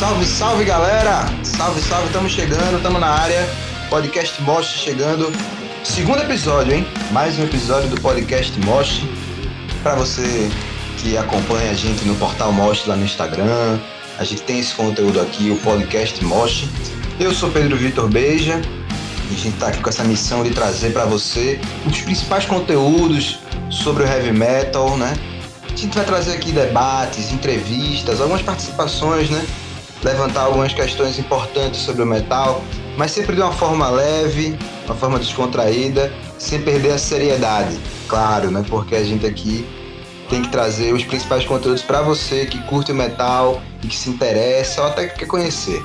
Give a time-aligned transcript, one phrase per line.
[0.00, 1.26] Salve, salve galera!
[1.44, 3.46] Salve, salve, estamos chegando, estamos na área.
[3.90, 5.30] Podcast Mosh chegando.
[5.84, 6.86] Segundo episódio, hein?
[7.12, 9.02] Mais um episódio do Podcast Mosh.
[9.82, 10.50] Para você
[10.96, 13.78] que acompanha a gente no portal Mosh lá no Instagram,
[14.18, 16.64] a gente tem esse conteúdo aqui, o Podcast Mosh.
[17.20, 18.58] Eu sou Pedro Vitor Beija
[19.30, 23.38] e a gente está aqui com essa missão de trazer para você os principais conteúdos
[23.68, 25.12] sobre o heavy metal, né?
[25.70, 29.44] A gente vai trazer aqui debates, entrevistas, algumas participações, né?
[30.02, 32.62] Levantar algumas questões importantes sobre o metal,
[32.96, 37.78] mas sempre de uma forma leve, uma forma descontraída, sem perder a seriedade,
[38.08, 38.64] claro, né?
[38.68, 39.66] Porque a gente aqui
[40.30, 44.08] tem que trazer os principais conteúdos para você que curte o metal e que se
[44.08, 45.82] interessa ou até que quer conhecer.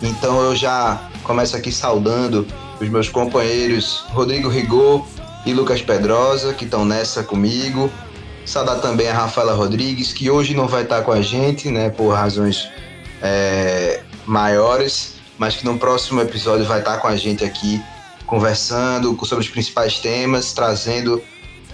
[0.00, 2.46] Então eu já começo aqui saudando
[2.80, 5.04] os meus companheiros Rodrigo Rigor
[5.44, 7.90] e Lucas Pedrosa, que estão nessa comigo.
[8.44, 12.12] Saudar também a Rafaela Rodrigues, que hoje não vai estar com a gente, né, por
[12.12, 12.68] razões
[13.22, 17.80] é, maiores, mas que no próximo episódio vai estar com a gente aqui
[18.26, 21.22] conversando sobre os principais temas, trazendo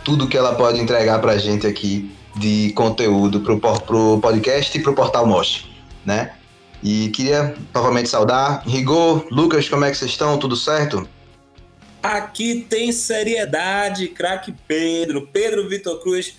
[0.05, 4.83] tudo que ela pode entregar para a gente aqui de conteúdo para o podcast e
[4.83, 5.69] para o Portal Mosh,
[6.05, 6.35] né?
[6.83, 8.63] E queria novamente saudar.
[8.67, 10.39] Rigor, Lucas, como é que vocês estão?
[10.39, 11.09] Tudo certo?
[12.03, 16.37] Aqui tem seriedade, craque Pedro, Pedro Vitor Cruz.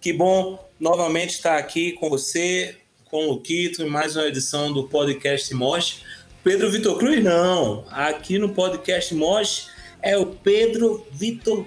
[0.00, 2.76] Que bom novamente estar aqui com você,
[3.12, 6.00] com o Luquito, em mais uma edição do podcast Mosh.
[6.42, 7.84] Pedro Vitor Cruz, não.
[7.90, 9.68] Aqui no podcast Mosh
[10.00, 11.66] é o Pedro Vitor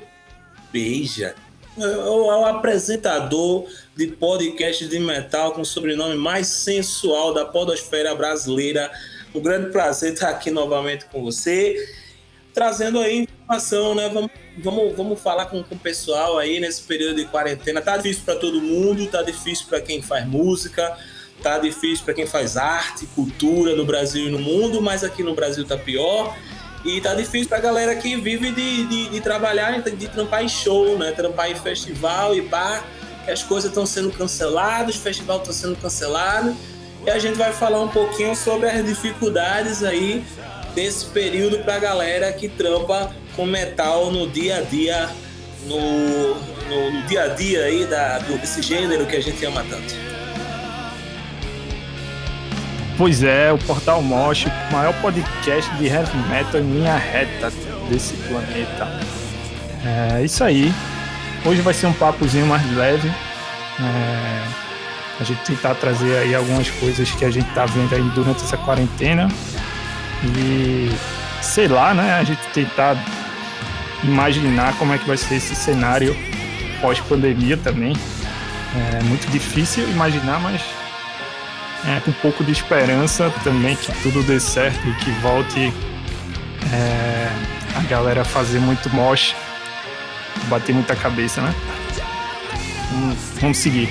[0.74, 1.36] Beija.
[1.78, 8.92] É o apresentador de podcast de metal com o sobrenome mais sensual da podosfera brasileira.
[9.36, 11.78] Um grande prazer estar aqui novamente com você,
[12.56, 14.10] trazendo aí informação, né?
[14.10, 17.84] Vamos, vamos, vamos falar com, com o pessoal aí nesse período de quarentena.
[17.84, 20.98] Tá difícil para todo mundo, tá difícil para quem faz música,
[21.46, 25.36] tá difícil para quem faz arte, cultura no Brasil e no mundo, mas aqui no
[25.36, 26.36] Brasil tá pior.
[26.84, 30.98] E tá difícil pra galera que vive de, de, de trabalhar, de trampar em show,
[30.98, 31.12] né?
[31.12, 32.84] Trampar em festival e bar
[33.24, 36.56] que as coisas estão sendo canceladas, o festival está sendo cancelado.
[37.06, 40.24] E a gente vai falar um pouquinho sobre as dificuldades aí
[40.74, 45.10] desse período para a galera que trampa com metal no dia a dia,
[45.68, 46.36] no,
[46.70, 49.94] no, no dia a dia aí da, desse gênero que a gente ama tanto.
[52.98, 57.52] Pois é, o Portal Mosh, o maior podcast de heavy metal em linha reta
[57.90, 58.88] desse planeta.
[59.84, 60.74] É isso aí.
[61.46, 63.10] Hoje vai ser um papozinho mais leve.
[63.10, 64.44] É,
[65.20, 68.56] a gente tentar trazer aí algumas coisas que a gente tá vendo aí durante essa
[68.56, 69.28] quarentena.
[70.24, 70.90] E
[71.42, 72.14] sei lá, né?
[72.14, 72.96] A gente tentar
[74.06, 76.16] imaginar como é que vai ser esse cenário
[76.80, 77.94] pós-pandemia também.
[78.74, 80.62] É muito difícil imaginar, mas
[81.88, 85.74] é, um pouco de esperança também que tudo dê certo e que volte
[86.74, 87.30] é,
[87.76, 89.36] a galera a fazer muito mosh
[90.48, 91.54] bater muita cabeça, né?
[92.92, 93.90] Vamos, vamos seguir.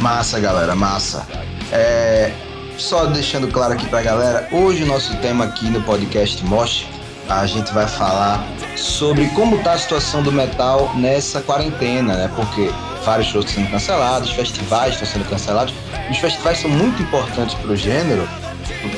[0.00, 1.26] Massa, galera, massa.
[1.72, 2.32] É,
[2.76, 6.86] só deixando claro aqui pra galera, hoje o nosso tema aqui no podcast Mosh,
[7.28, 8.44] a gente vai falar
[8.76, 12.30] sobre como tá a situação do metal nessa quarentena, né?
[12.34, 12.70] Porque
[13.04, 15.74] vários shows sendo cancelados, festivais estão sendo cancelados.
[16.10, 18.28] Os festivais são muito importantes pro gênero,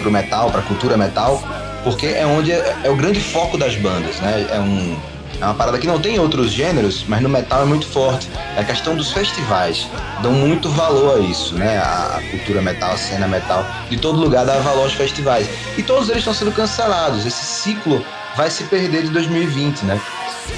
[0.00, 1.42] pro metal, pra cultura metal,
[1.84, 4.46] porque é onde é, é o grande foco das bandas, né?
[4.50, 4.96] É um
[5.40, 8.28] é uma parada que não tem em outros gêneros, mas no metal é muito forte.
[8.56, 9.86] É a questão dos festivais.
[10.22, 11.78] Dão muito valor a isso, né?
[11.78, 13.66] A, a cultura metal, a cena metal.
[13.90, 15.46] De todo lugar dá valor aos festivais.
[15.76, 17.26] E todos eles estão sendo cancelados.
[17.26, 18.02] Esse ciclo
[18.34, 20.00] vai se perder de 2020, né?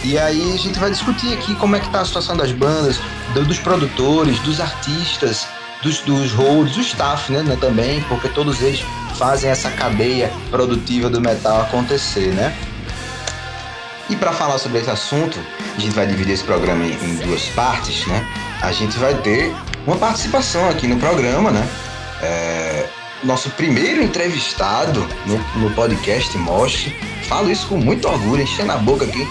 [0.04, 2.98] E aí a gente vai discutir aqui como é que tá a situação das bandas,
[3.34, 5.46] dos produtores, dos artistas,
[5.82, 8.84] dos, dos holds, do staff, né, né, também, porque todos eles
[9.16, 12.56] fazem essa cadeia produtiva do metal acontecer, né?
[14.08, 15.38] E para falar sobre esse assunto,
[15.76, 18.26] a gente vai dividir esse programa em, em, duas partes, né?
[18.62, 19.54] A gente vai ter
[19.86, 21.68] uma participação aqui no programa, né?
[22.22, 22.86] É,
[23.22, 26.90] nosso primeiro entrevistado no, no podcast Mosh.
[27.24, 29.28] Falo isso com muito orgulho, enchendo a boca aqui,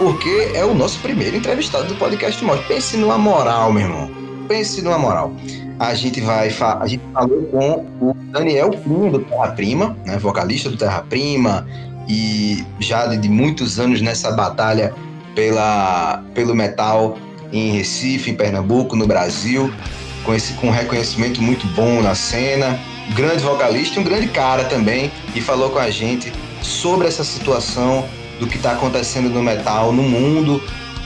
[0.00, 2.64] porque é o nosso primeiro entrevistado do podcast Mosh.
[2.66, 4.10] Pense numa moral, meu irmão.
[4.48, 5.30] Pense numa moral.
[5.78, 10.16] A gente vai a gente falou com o Daniel Primo do Terra Prima, né?
[10.16, 11.66] vocalista do Terra Prima,
[12.08, 14.94] e já de, muitos anos nessa batalha
[15.34, 17.18] pela, pelo metal
[17.52, 19.70] em Recife, em Pernambuco, no Brasil,
[20.24, 22.80] com, esse, com um reconhecimento muito bom na cena.
[23.14, 26.32] Grande vocalista um grande cara também, e falou com a gente
[26.62, 28.08] sobre essa situação
[28.40, 30.60] do que está acontecendo no metal no mundo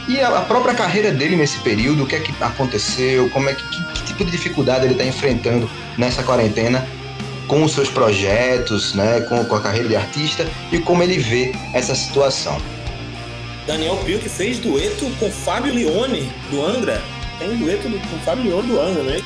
[0.06, 3.62] e a, própria carreira dele nesse período, o que é que aconteceu, como é que,
[3.68, 6.86] que, que tipo de dificuldade ele está enfrentando nessa quarentena
[7.48, 11.52] com os seus projetos, né, com, com a carreira de artista e como ele vê
[11.72, 12.60] essa situação.
[13.66, 17.02] Daniel Pio que fez dueto com Fábio Leone do Angra.
[17.38, 19.20] Tem dueto com Fábio Leone do Angra, né?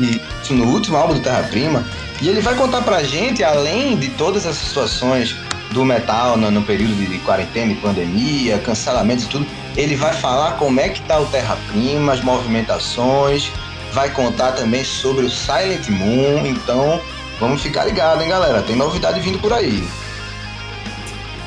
[0.00, 1.86] E no último álbum do Terra Prima.
[2.20, 5.36] E ele vai contar pra gente, além de todas essas situações
[5.72, 9.46] do metal no, no período de, quarentena e pandemia, cancelamentos e tudo,
[9.76, 13.50] ele vai falar como é que tá o Terra Prima, as movimentações,
[13.92, 17.00] vai contar também sobre o Silent Moon, então
[17.38, 18.62] vamos ficar ligado, hein, galera?
[18.62, 19.86] Tem novidade vindo por aí.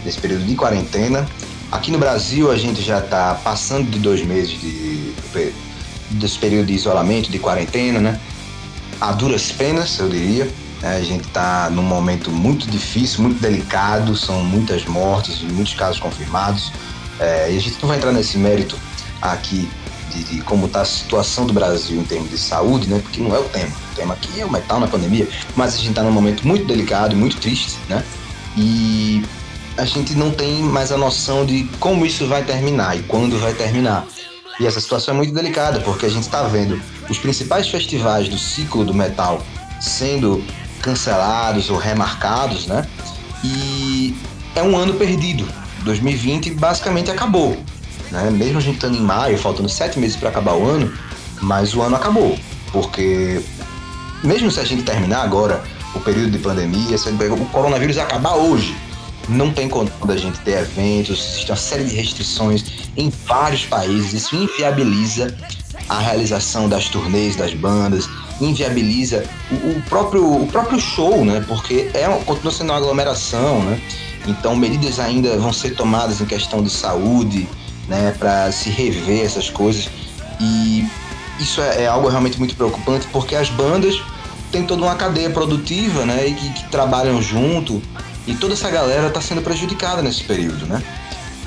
[0.06, 1.28] Nesse período de quarentena.
[1.72, 5.14] Aqui no Brasil, a gente já está passando de dois meses de,
[6.12, 8.19] desse período de isolamento, de quarentena, né?
[9.00, 10.48] a duras penas, eu diria.
[10.81, 16.00] É, a gente está num momento muito difícil, muito delicado, são muitas mortes, muitos casos
[16.00, 16.72] confirmados.
[17.19, 18.78] É, e a gente não vai entrar nesse mérito
[19.22, 19.68] aqui
[20.12, 23.00] de, de como está a situação do Brasil em termos de saúde, né?
[23.01, 23.71] Porque não é o tema.
[23.92, 26.65] O tema aqui é o metal na pandemia, mas a gente está num momento muito
[26.65, 28.04] delicado e muito triste, né?
[28.56, 29.24] E
[29.77, 33.54] a gente não tem mais a noção de como isso vai terminar e quando vai
[33.54, 34.07] terminar.
[34.59, 38.38] E essa situação é muito delicada, porque a gente está vendo os principais festivais do
[38.38, 39.42] ciclo do metal
[39.80, 40.44] sendo
[40.81, 42.88] cancelados ou remarcados, né?
[43.44, 44.15] E
[44.56, 45.48] é um ano perdido.
[45.83, 47.56] 2020 basicamente acabou.
[48.12, 48.30] Né?
[48.31, 50.92] Mesmo a gente estando em maio, faltando sete meses para acabar o ano,
[51.42, 52.38] mas o ano acabou.
[52.71, 53.42] Porque
[54.24, 55.63] mesmo se a gente terminar agora
[55.94, 56.95] o período de pandemia,
[57.31, 58.75] o coronavírus acabar hoje,
[59.30, 62.63] não tem condição da gente ter eventos, existe uma série de restrições
[62.95, 65.36] em vários países, isso inviabiliza
[65.89, 68.09] a realização das turnês das bandas,
[68.42, 71.44] inviabiliza o, o próprio, o próprio show, né?
[71.48, 73.80] Porque é, continua sendo uma aglomeração, né?
[74.27, 77.48] Então medidas ainda vão ser tomadas em questão de saúde,
[77.88, 78.13] né?
[78.18, 79.89] Para se rever essas coisas
[80.39, 80.88] e
[81.39, 84.01] isso é, é, algo realmente muito preocupante porque as bandas
[84.51, 86.28] têm toda uma cadeia produtiva, né?
[86.28, 87.81] E que, que trabalham junto
[88.26, 90.83] e toda essa galera está sendo prejudicada nesse período, né?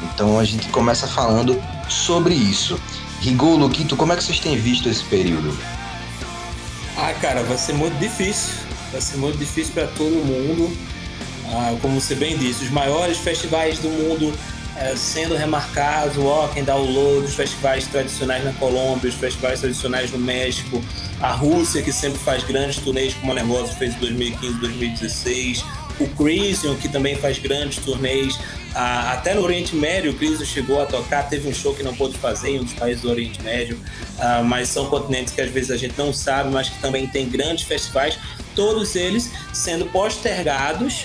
[0.02, 2.78] Então a gente começa falando sobre isso.
[3.20, 5.56] Rigol, Luquito, como é que vocês têm visto esse período?
[6.96, 8.54] Ah, cara, vai ser muito difícil.
[8.92, 10.74] Vai ser muito difícil para todo mundo.
[11.52, 14.32] Ah, como você bem disse, os maiores festivais do mundo
[14.80, 20.18] é, sendo remarcados, o and Download, os festivais tradicionais na Colômbia, os festivais tradicionais no
[20.18, 20.82] México,
[21.20, 25.64] a Rússia, que sempre faz grandes turnês, como o negócio fez em 2015, 2016,
[26.00, 28.38] o Crisium, que também faz grandes turnês.
[28.74, 31.94] Ah, até no Oriente Médio, o Crisium chegou a tocar, teve um show que não
[31.94, 33.78] pôde fazer em um dos países do Oriente Médio,
[34.18, 37.28] ah, mas são continentes que às vezes a gente não sabe, mas que também tem
[37.28, 38.18] grandes festivais,
[38.56, 41.04] todos eles sendo postergados.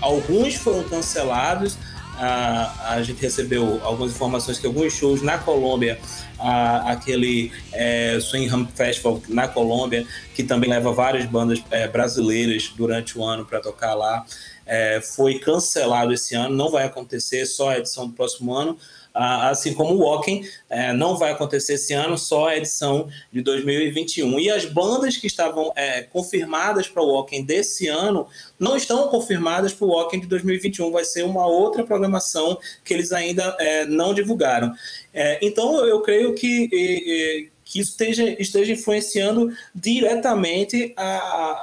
[0.00, 1.76] Alguns foram cancelados,
[2.18, 5.98] a, a gente recebeu algumas informações que alguns shows na Colômbia,
[6.38, 13.18] a, aquele é, Swingham Festival na Colômbia, que também leva várias bandas é, brasileiras durante
[13.18, 14.24] o ano para tocar lá,
[14.66, 18.76] é, foi cancelado esse ano, não vai acontecer, só a edição do próximo ano.
[19.18, 23.40] Ah, assim como o Walking, é, não vai acontecer esse ano, só a edição de
[23.40, 24.38] 2021.
[24.38, 28.26] E as bandas que estavam é, confirmadas para o Walking desse ano
[28.60, 30.90] não estão confirmadas para o Walking de 2021.
[30.90, 34.74] Vai ser uma outra programação que eles ainda é, não divulgaram.
[35.14, 41.16] É, então, eu creio que que isso esteja, esteja influenciando diretamente a,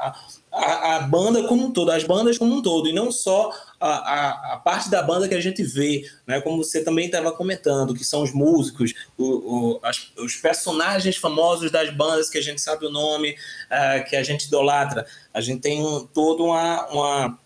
[0.10, 0.20] a,
[0.54, 4.54] a, banda como um todo, as bandas como um todo, e não só a, a,
[4.54, 6.40] a parte da banda que a gente vê, né?
[6.42, 11.72] como você também estava comentando, que são os músicos, o, o, as, os personagens famosos
[11.72, 15.06] das bandas que a gente sabe o nome, uh, que a gente idolatra.
[15.34, 17.40] A gente tem um, toda uma, uma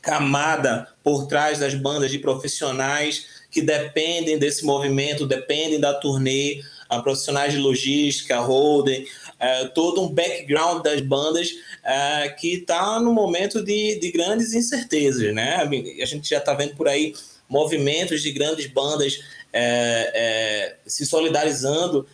[0.00, 6.60] camada por trás das bandas de profissionais que dependem desse movimento, dependem da turnê,
[6.94, 9.06] a profissionais de logística, holding,
[9.38, 11.50] é, todo um background das bandas
[11.84, 15.56] é, que está no momento de, de grandes incertezas, né?
[16.00, 17.14] A gente já está vendo por aí
[17.48, 19.20] movimentos de grandes bandas
[19.52, 22.06] é, se solidarizando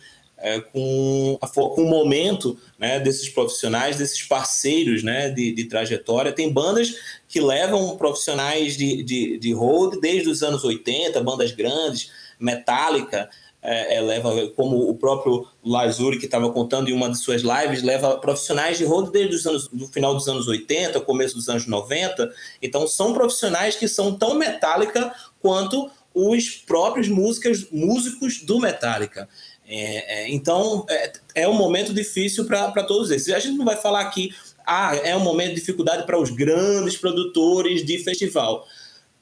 [0.73, 6.31] com, a, com o momento né, desses profissionais, desses parceiros né, de, de, trajetória.
[6.31, 6.95] Tem bandas
[7.27, 13.29] que levam profissionais de, de, de road desde os anos 80, bandas grandes, Metallica,
[13.61, 17.83] é, é, leva, como o próprio Lazuri, que estava contando em uma de suas lives,
[17.83, 21.67] leva profissionais de road desde os anos, do final dos anos 80, começo dos anos
[21.67, 22.33] 90.
[22.61, 29.29] Então, são profissionais que são tão Metallica quanto os próprios músicas, músicos do Metallica.
[29.67, 33.33] É, é, então, é, é, um momento difícil para todos esses.
[33.33, 34.33] A gente não vai falar aqui,
[34.65, 38.67] ah, é um momento de dificuldade para os grandes produtores de festival.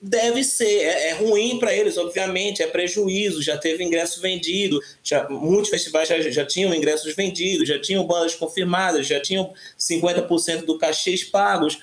[0.01, 3.41] Deve ser, é, é ruim para eles, obviamente, é prejuízo.
[3.41, 8.35] Já teve ingresso vendido, já, muitos festivais já, já tinham ingressos vendidos, já tinham bandas
[8.35, 11.79] confirmadas, já tinham 50% do cachês pagos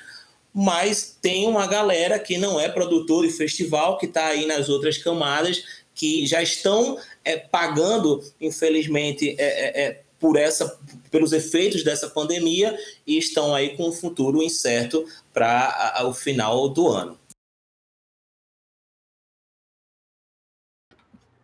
[0.59, 4.97] mas tem uma galera que não é produtor de festival, que está aí nas outras
[4.97, 5.63] camadas,
[5.95, 10.81] que já estão é, pagando, infelizmente, é, é, é, por essa,
[11.11, 12.75] pelos efeitos dessa pandemia
[13.07, 17.19] e estão aí com um futuro incerto para o final do ano.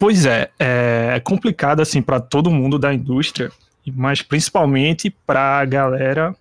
[0.02, 3.52] Pois é, é complicado assim para todo mundo da indústria,
[3.86, 6.34] mas principalmente para a galera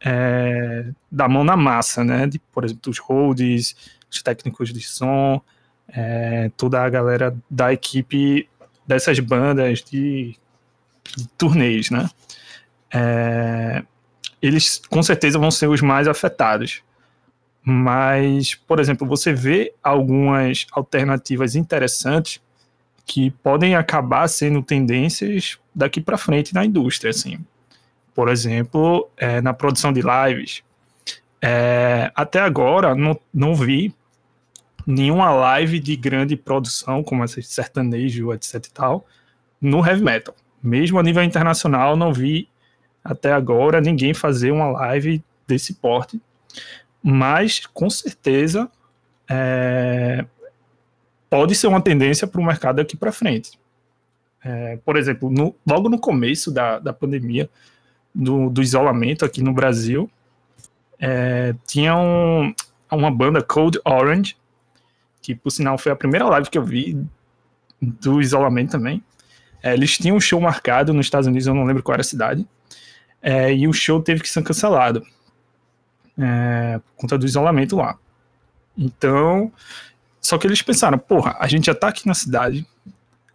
[0.00, 2.28] é, da mão na massa, né?
[2.28, 3.74] De, por exemplo, os holds,
[4.08, 5.42] os técnicos de som,
[5.88, 8.48] é, toda a galera da equipe
[8.86, 10.36] dessas bandas de,
[11.16, 12.08] de turnês, né?
[12.94, 13.82] É,
[14.40, 16.84] eles com certeza vão ser os mais afetados.
[17.64, 22.40] Mas, por exemplo, você vê algumas alternativas interessantes
[23.08, 27.38] que podem acabar sendo tendências daqui para frente na indústria, assim.
[28.14, 30.62] Por exemplo, é, na produção de lives.
[31.40, 33.94] É, até agora, não, não vi
[34.86, 39.06] nenhuma live de grande produção, como essa sertanejo, etc e tal,
[39.58, 40.34] no heavy metal.
[40.62, 42.46] Mesmo a nível internacional, não vi
[43.02, 46.20] até agora ninguém fazer uma live desse porte.
[47.02, 48.70] Mas, com certeza,
[49.30, 50.26] é,
[51.28, 53.58] pode ser uma tendência para o mercado daqui para frente.
[54.44, 57.50] É, por exemplo, no, logo no começo da, da pandemia,
[58.14, 60.10] do, do isolamento aqui no Brasil,
[60.98, 62.52] é, tinha um,
[62.90, 64.36] uma banda Cold Orange,
[65.20, 67.00] que por sinal foi a primeira live que eu vi
[67.80, 69.02] do isolamento também.
[69.62, 72.04] É, eles tinham um show marcado nos Estados Unidos, eu não lembro qual era a
[72.04, 72.46] cidade,
[73.20, 75.04] é, e o show teve que ser cancelado
[76.18, 77.98] é, por conta do isolamento lá.
[78.76, 79.52] Então,
[80.20, 82.66] só que eles pensaram, porra, a gente já tá aqui na cidade,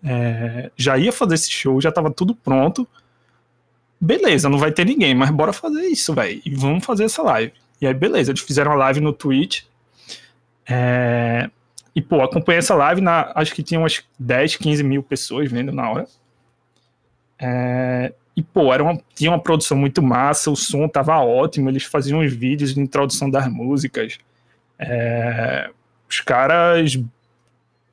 [0.04, 2.88] é, já ia fazer esse show, já tava tudo pronto.
[4.00, 6.42] Beleza, não vai ter ninguém, mas bora fazer isso, velho.
[6.46, 7.54] E vamos fazer essa live.
[7.80, 9.64] E aí, beleza, eles fizeram a live no Twitch.
[10.68, 11.50] É,
[11.96, 15.72] e, pô, acompanhei essa live, na, acho que tinha umas 10, 15 mil pessoas vendo
[15.72, 16.08] na hora.
[17.40, 21.84] É, e, pô, era uma, tinha uma produção muito massa, o som tava ótimo, eles
[21.84, 24.18] faziam os vídeos de introdução das músicas.
[24.78, 25.70] É,
[26.14, 27.00] os caras,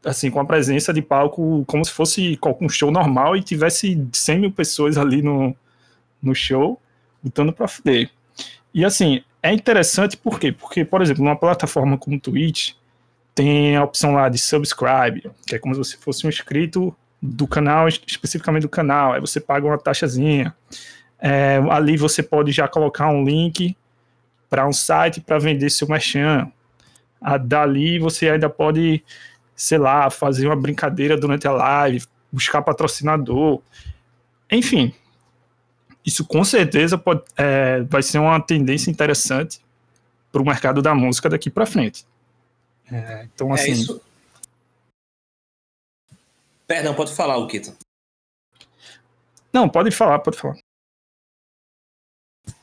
[0.05, 4.39] assim, com a presença de palco como se fosse um show normal e tivesse 100
[4.39, 5.57] mil pessoas ali no,
[6.23, 6.79] no show,
[7.25, 8.11] lutando pra fuder.
[8.75, 10.53] E, assim, é interessante por quê?
[10.53, 12.73] Porque, por exemplo, numa plataforma como o Twitch,
[13.35, 17.47] tem a opção lá de subscribe, que é como se você fosse um inscrito do
[17.47, 19.15] canal, especificamente do canal.
[19.15, 20.55] Aí você paga uma taxazinha.
[21.19, 23.75] É, ali você pode já colocar um link
[24.51, 26.53] para um site para vender seu merchan.
[27.21, 29.05] A, dali você ainda pode,
[29.55, 33.61] sei lá, fazer uma brincadeira durante a live, buscar patrocinador.
[34.51, 34.95] Enfim,
[36.05, 39.61] isso com certeza pode, é, vai ser uma tendência interessante
[40.33, 42.07] para o mercado da música daqui para frente.
[42.91, 43.71] É, então, é assim.
[43.71, 44.03] É isso...
[46.67, 47.77] Perdão, pode falar, Luquito.
[49.53, 50.57] Não, pode falar, pode falar.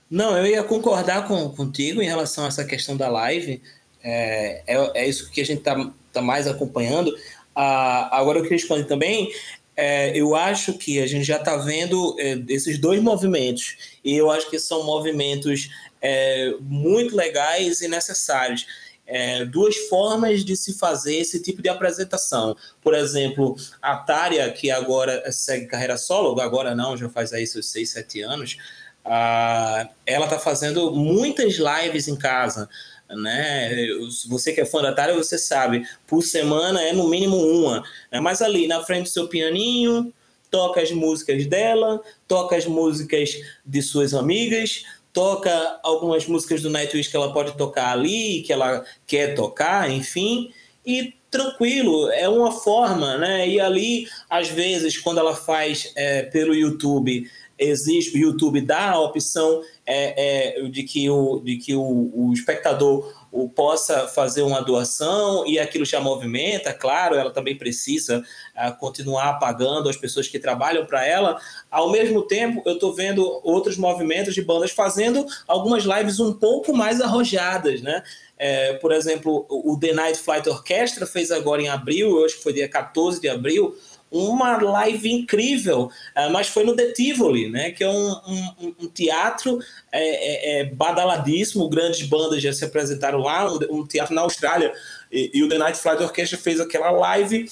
[0.09, 3.61] Não, eu ia concordar com, contigo em relação a essa questão da live.
[4.09, 7.13] É, é, é isso que a gente está tá mais acompanhando.
[7.53, 9.29] Ah, agora eu queria responder também.
[9.77, 14.31] é, eu acho que a gente já está vendo é, esses dois movimentos, e eu
[14.31, 15.69] acho que são movimentos
[16.01, 18.65] é, muito legais e necessários.
[19.05, 22.57] É, duas formas de se fazer esse tipo de apresentação.
[22.81, 27.69] Por exemplo, a Tária, que agora segue carreira solo, agora não, já faz aí seus
[27.69, 28.57] seis, sete anos,
[29.05, 32.67] ah, ela está fazendo muitas lives em casa
[33.09, 33.87] né?
[34.27, 37.83] Você que é fã da Tária, você sabe, por semana é no mínimo uma.
[38.11, 38.19] Né?
[38.19, 40.13] Mas ali na frente do seu pianinho,
[40.49, 44.83] toca as músicas dela, toca as músicas de suas amigas,
[45.13, 50.51] toca algumas músicas do Nightwish que ela pode tocar ali, que ela quer tocar, enfim,
[50.85, 53.47] e tranquilo, é uma forma, né?
[53.47, 58.99] E ali, às vezes, quando ela faz é, pelo YouTube, existe o YouTube dá a
[58.99, 64.61] opção é, é, de que, o, de que o, o espectador o, possa fazer uma
[64.61, 70.39] doação e aquilo já movimenta, claro, ela também precisa uh, continuar pagando as pessoas que
[70.39, 71.39] trabalham para ela.
[71.71, 76.75] Ao mesmo tempo, eu estou vendo outros movimentos de bandas fazendo algumas lives um pouco
[76.75, 78.03] mais arrojadas, né?
[78.39, 82.43] É, por exemplo, o The Night Flight Orchestra fez agora em abril, eu acho que
[82.43, 83.75] foi dia 14 de abril,
[84.11, 88.87] uma live incrível, uh, mas foi no The Tivoli, né, que é um, um, um
[88.87, 89.59] teatro
[89.91, 94.73] é, é, é, badaladíssimo, grandes bandas já se apresentaram lá, um, um teatro na Austrália,
[95.11, 97.49] e, e, o The Night Flight Orchestra fez aquela live,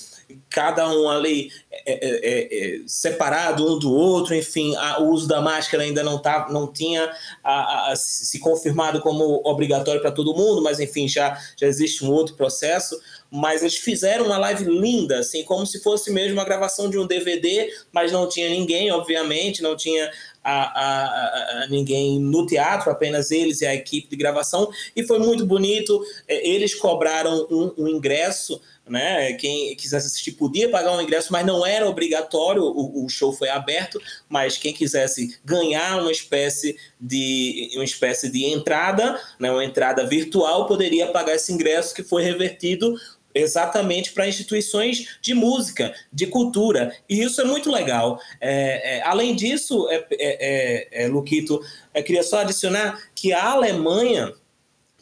[0.49, 5.41] cada um ali é, é, é, separado um do outro, enfim, a, o uso da
[5.41, 7.11] máscara ainda não, tá, não tinha
[7.43, 12.11] a, a, se confirmado como obrigatório para todo mundo, mas enfim, já, já existe um
[12.11, 16.89] outro processo, mas eles fizeram uma live linda, assim, como se fosse mesmo a gravação
[16.89, 20.11] de um DVD, mas não tinha ninguém, obviamente, não tinha
[20.45, 25.19] a, a, a, ninguém no teatro, apenas eles e a equipe de gravação, e foi
[25.19, 26.01] muito bonito.
[26.27, 29.33] É, eles cobraram um, um ingresso né?
[29.33, 32.61] Quem quisesse assistir podia pagar um ingresso, mas não era obrigatório.
[32.61, 33.99] O, o, show foi aberto,
[34.29, 39.51] mas quem quisesse ganhar uma espécie de uma espécie de entrada, né?
[39.51, 42.95] Uma entrada virtual poderia pagar esse ingresso que foi revertido
[43.35, 46.95] exatamente para instituições de música, de cultura.
[47.07, 48.19] E isso é muito legal.
[48.39, 51.61] É, é, além disso, é, é, é, é Luquito,
[51.93, 54.33] eu queria só adicionar que a Alemanha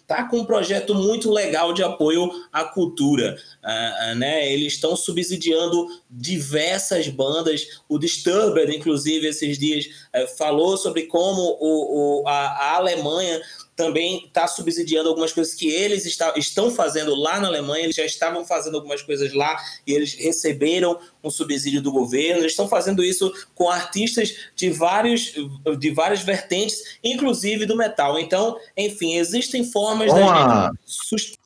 [0.04, 3.38] está com um projeto muito legal de apoio à cultura.
[3.63, 4.52] Uh, né?
[4.52, 7.82] Eles estão subsidiando diversas bandas.
[7.88, 13.41] O Disturbed, inclusive, esses dias uh, falou sobre como o, o a, a Alemanha
[13.76, 18.06] também está subsidiando algumas coisas que eles está, estão fazendo lá na Alemanha, eles já
[18.06, 23.04] estavam fazendo algumas coisas lá e eles receberam um subsídio do governo, eles estão fazendo
[23.04, 25.34] isso com artistas de, vários,
[25.80, 28.20] de várias vertentes, inclusive do metal.
[28.20, 30.72] Então, enfim, existem formas Uma...
[31.12, 31.40] Gente...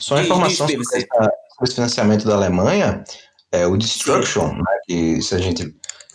[0.00, 0.84] Só uma informação sobre,
[1.62, 3.04] esse financiamento da Alemanha,
[3.52, 5.72] é, o Destruction, né, que se a gente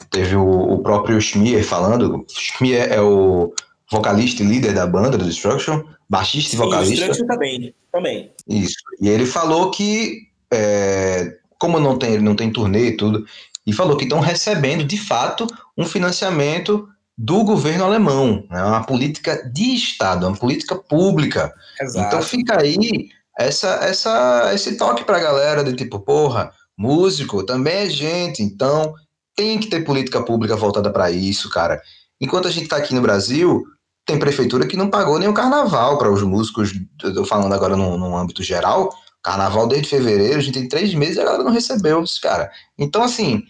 [0.10, 3.54] teve o, o próprio Schmier falando, Schmier é o
[3.92, 7.06] vocalista e líder da banda do Destruction, baixista e vocalista.
[7.06, 8.32] O Destruction também, também.
[8.48, 8.76] Isso.
[9.02, 13.26] E ele falou que, é, como não tem, ele não tem turnê e tudo,
[13.66, 15.46] e falou que estão recebendo, de fato,
[15.78, 18.46] um financiamento do governo alemão.
[18.52, 21.54] É né, uma política de Estado, uma política pública.
[21.82, 22.08] Exato.
[22.08, 27.74] Então fica aí essa, essa, esse toque para a galera de tipo, porra, músico também
[27.74, 28.94] é gente, então
[29.36, 31.82] tem que ter política pública voltada para isso, cara.
[32.20, 33.64] Enquanto a gente está aqui no Brasil,
[34.08, 36.72] tem prefeitura que não pagou nem o carnaval para os músicos,
[37.04, 38.90] eu falando agora no, no âmbito geral,
[39.22, 42.50] carnaval desde fevereiro, a gente tem três meses e a galera não recebeu os cara.
[42.80, 43.44] Então, assim,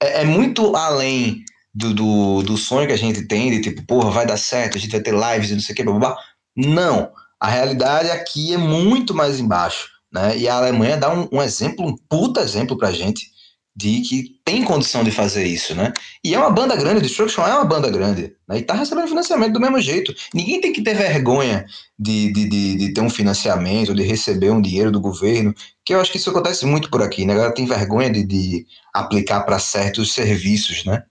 [0.00, 4.10] é, é muito além do, do, do, sonho que a gente tem, de tipo, porra,
[4.12, 6.08] vai dar certo, a gente vai ter lives e não sei o que, blá, blá,
[6.10, 6.18] blá.
[6.56, 7.10] Não.
[7.40, 10.38] A realidade aqui é muito mais embaixo, né?
[10.38, 13.31] E a Alemanha dá um, um exemplo, um puta exemplo pra gente,
[13.74, 15.92] de que tem condição de fazer isso, né?
[16.22, 18.58] E é uma banda grande, Destruction é uma banda grande, né?
[18.58, 20.14] E tá recebendo financiamento do mesmo jeito.
[20.34, 21.64] Ninguém tem que ter vergonha
[21.98, 25.54] de, de, de, de ter um financiamento, de receber um dinheiro do governo,
[25.84, 27.32] que eu acho que isso acontece muito por aqui, né?
[27.32, 31.04] A galera tem vergonha de, de aplicar para certos serviços, né?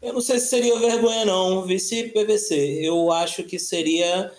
[0.00, 2.80] Eu não sei se seria vergonha, não, vice PVC.
[2.82, 4.32] Eu acho que seria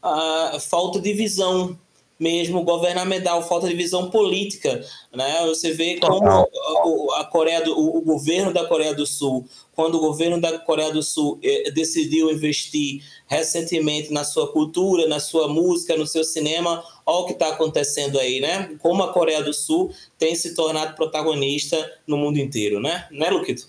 [0.00, 1.76] a falta de visão
[2.18, 5.46] mesmo governamental, falta de visão política, né?
[5.46, 10.40] Você vê como a Coreia do, o governo da Coreia do Sul, quando o governo
[10.40, 16.06] da Coreia do Sul eh, decidiu investir recentemente na sua cultura, na sua música, no
[16.06, 18.74] seu cinema, olha o que está acontecendo aí, né?
[18.80, 21.76] Como a Coreia do Sul tem se tornado protagonista
[22.06, 23.06] no mundo inteiro, né?
[23.12, 23.68] Né, Luquito?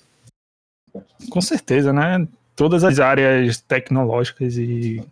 [1.29, 2.27] Com certeza, né?
[2.55, 5.03] Todas as áreas tecnológicas e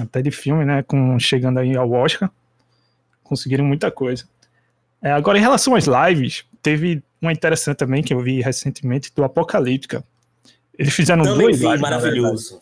[0.00, 0.84] até de filme, né?
[0.84, 2.30] Com, chegando aí ao Oscar,
[3.34, 4.24] conseguiram muita coisa.
[5.02, 9.24] É, agora, em relação às lives, teve uma interessante também que eu vi recentemente do
[9.24, 10.04] Apocalíptica.
[10.78, 12.58] Eles fizeram Também dois vi, lives, maravilhoso.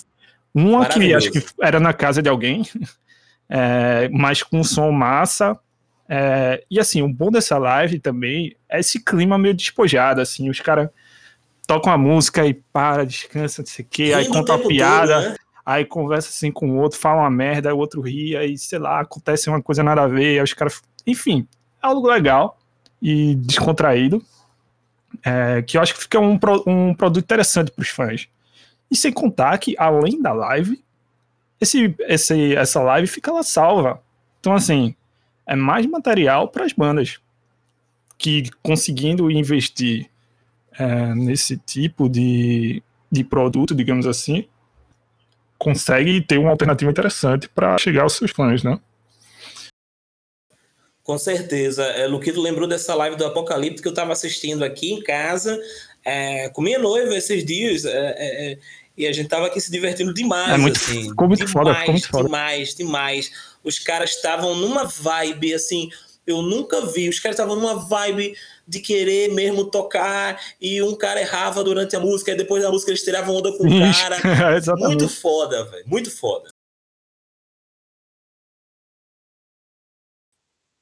[0.55, 1.29] Uma que Maravilhoso.
[1.29, 2.63] acho que era na casa de alguém,
[3.49, 5.59] é, mas com som massa.
[6.09, 10.61] É, e assim, o bom dessa live também é esse clima meio despojado, assim, os
[10.61, 10.91] caras
[11.67, 14.69] tocam a música e para, descansa, não sei o quê, aí conta uma tempo todo,
[14.69, 15.37] piada, né?
[15.65, 18.79] Aí conversa assim com o outro, fala uma merda, aí o outro ri, aí sei
[18.79, 20.83] lá, acontece uma coisa nada a ver, aí os caras.
[21.07, 21.47] Enfim,
[21.83, 22.59] é algo legal
[23.01, 24.25] e descontraído,
[25.25, 28.29] é, que eu acho que fica um, um produto interessante para os fãs.
[28.91, 30.83] E sem contar que, além da live,
[31.61, 34.03] esse, esse, essa live fica lá salva.
[34.39, 34.95] Então, assim,
[35.47, 37.19] é mais material para as bandas
[38.19, 40.09] que conseguindo investir
[40.79, 44.47] é, nesse tipo de, de produto, digamos assim,
[45.63, 48.81] consegue ter uma alternativa interessante para chegar aos seus fãs, né?
[51.05, 51.85] Com certeza.
[51.85, 55.57] É, Luquito lembrou dessa live do Apocalipse que eu estava assistindo aqui em casa,
[56.05, 58.59] é, com minha noiva esses dias, é, é, é,
[58.97, 60.53] e a gente tava aqui se divertindo demais.
[60.53, 62.25] É muito- assim, ficou muito demais, foda, ficou muito foda.
[62.25, 63.33] Demais, demais.
[63.63, 65.91] Os caras estavam numa vibe, assim,
[66.27, 67.09] eu nunca vi.
[67.09, 68.35] Os caras estavam numa vibe
[68.67, 72.91] de querer mesmo tocar, e um cara errava durante a música, e depois da música
[72.91, 74.19] eles tiravam onda com o cara.
[74.79, 75.85] Muito foda, velho.
[75.87, 76.51] Muito foda.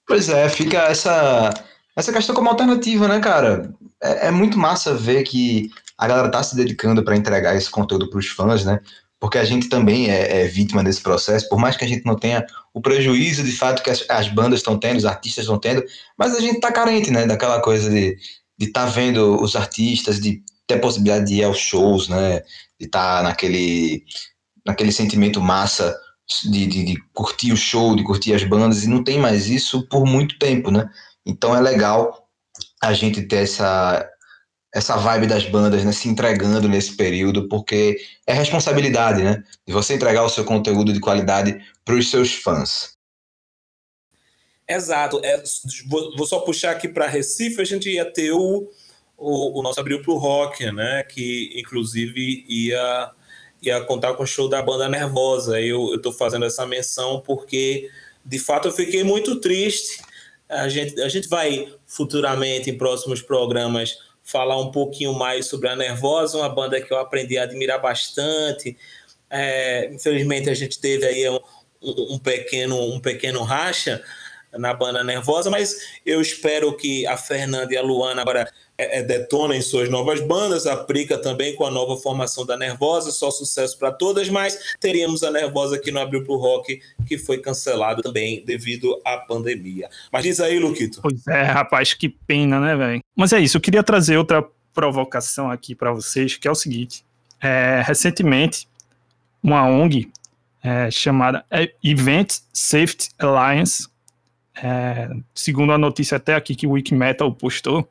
[0.06, 1.50] Pois é, fica essa,
[1.94, 3.72] essa questão como alternativa, né, cara?
[4.02, 8.10] É, é muito massa ver que a galera tá se dedicando para entregar esse conteúdo
[8.10, 8.80] para os fãs, né?
[9.20, 12.16] Porque a gente também é, é vítima desse processo, por mais que a gente não
[12.16, 15.84] tenha o prejuízo de fato que as, as bandas estão tendo, os artistas estão tendo,
[16.18, 17.26] mas a gente tá carente, né?
[17.26, 18.16] Daquela coisa de
[18.58, 22.40] estar vendo os artistas, de ter a possibilidade de ir aos shows, né?
[22.80, 24.04] De estar naquele,
[24.66, 25.94] naquele sentimento massa
[26.44, 29.86] de, de, de curtir o show, de curtir as bandas, e não tem mais isso
[29.88, 30.88] por muito tempo, né?
[31.26, 32.26] Então é legal
[32.82, 34.09] a gente ter essa,
[34.72, 35.92] essa vibe das bandas, né?
[35.92, 39.42] Se entregando nesse período, porque é responsabilidade, né?
[39.66, 42.96] De você entregar o seu conteúdo de qualidade para os seus fãs.
[44.68, 45.20] Exato.
[45.24, 45.42] É,
[45.88, 48.70] vou, vou só puxar aqui para Recife, a gente ia ter o,
[49.18, 51.02] o, o nosso abril pro rock, né?
[51.02, 53.10] Que inclusive ia,
[53.60, 55.60] ia contar com o show da banda Nervosa.
[55.60, 57.90] Eu, tô fazendo essa menção porque,
[58.24, 60.00] de fato, eu fiquei muito triste.
[60.48, 63.98] A gente, a gente vai futuramente, em próximos programas,
[64.30, 68.76] falar um pouquinho mais sobre a Nervosa, uma banda que eu aprendi a admirar bastante.
[69.28, 71.40] É, infelizmente, a gente teve aí um,
[71.82, 74.02] um, pequeno, um pequeno racha
[74.56, 79.02] na banda Nervosa, mas eu espero que a Fernanda e a Luana agora é, é,
[79.02, 83.78] detonem suas novas bandas, a Prica também com a nova formação da Nervosa, só sucesso
[83.78, 88.00] para todas, mas teríamos a Nervosa que não abriu para o rock, que foi cancelado
[88.00, 89.90] também devido à pandemia.
[90.10, 91.00] Mas diz aí, Luquito.
[91.02, 93.02] Pois é, rapaz, que pena, né, velho?
[93.14, 97.04] Mas é isso, eu queria trazer outra provocação aqui para vocês, que é o seguinte:
[97.38, 98.66] é, recentemente,
[99.42, 100.10] uma ONG
[100.62, 101.44] é, chamada
[101.82, 103.89] Event Safety Alliance
[104.56, 107.88] é, segundo a notícia até aqui que o Wikimetal postou,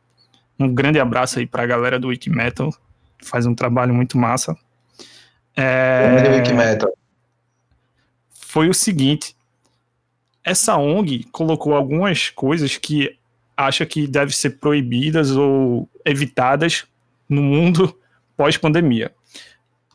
[0.59, 2.71] um grande abraço aí para a galera do Wikimetal,
[3.17, 4.57] que faz um trabalho muito massa.
[5.55, 6.91] É, Wikimetal.
[8.33, 9.35] Foi o seguinte:
[10.43, 13.17] essa ONG colocou algumas coisas que
[13.55, 16.85] acha que devem ser proibidas ou evitadas
[17.27, 17.97] no mundo
[18.35, 19.13] pós-pandemia.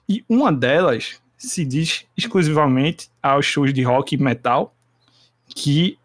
[0.08, 4.74] E uma delas se diz exclusivamente aos shows de rock e metal,
[5.48, 5.98] que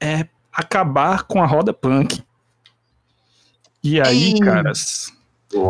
[0.00, 2.22] é acabar com a roda punk.
[3.82, 4.40] E aí, Ei.
[4.40, 5.12] caras,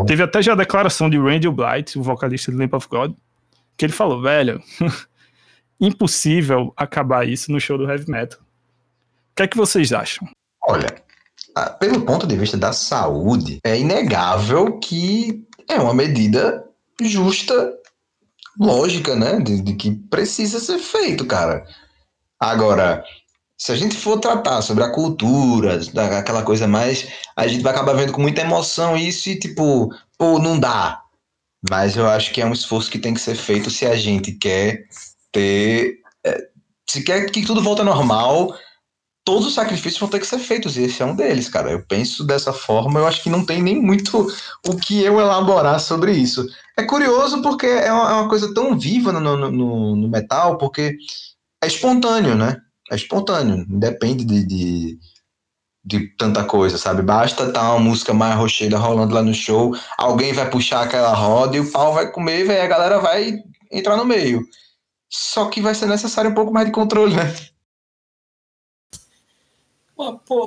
[0.07, 3.13] teve até já a declaração de Randy Blight, o vocalista do Lamp of God,
[3.77, 4.63] que ele falou, velho,
[5.81, 8.41] impossível acabar isso no show do heavy metal.
[8.41, 10.27] O que é que vocês acham?
[10.63, 10.89] Olha,
[11.79, 16.65] pelo ponto de vista da saúde, é inegável que é uma medida
[17.01, 17.75] justa,
[18.59, 21.67] lógica, né, de, de que precisa ser feito, cara.
[22.39, 23.05] Agora,
[23.59, 25.81] se a gente for tratar sobre a cultura,
[26.19, 30.39] aquela coisa mais, a gente vai acabar vendo com muita emoção isso e tipo, pô,
[30.39, 31.03] não dá.
[31.71, 34.33] Mas eu acho que é um esforço que tem que ser feito se a gente
[34.33, 34.85] quer
[35.33, 35.99] ter.
[36.25, 36.49] É,
[36.89, 38.55] se quer que tudo volte ao normal,
[39.25, 41.71] todos os sacrifícios vão ter que ser feitos, e esse é um deles, cara.
[41.71, 44.29] Eu penso dessa forma, eu acho que não tem nem muito
[44.67, 46.47] o que eu elaborar sobre isso.
[46.79, 50.97] É curioso porque é uma, é coisa tão viva no, no, no, no metal, porque
[51.65, 52.61] é espontâneo, né?
[52.91, 54.99] É espontâneo, depende de, de,
[55.85, 57.03] de, tanta coisa, sabe?
[57.03, 61.57] Basta tá uma música mais rocheira rolando lá no show, alguém vai puxar aquela roda
[61.57, 63.39] e o pau vai comer, e a galera vai
[63.71, 64.43] entrar no meio.
[65.09, 67.35] Só que vai ser necessário um pouco mais de controle, né?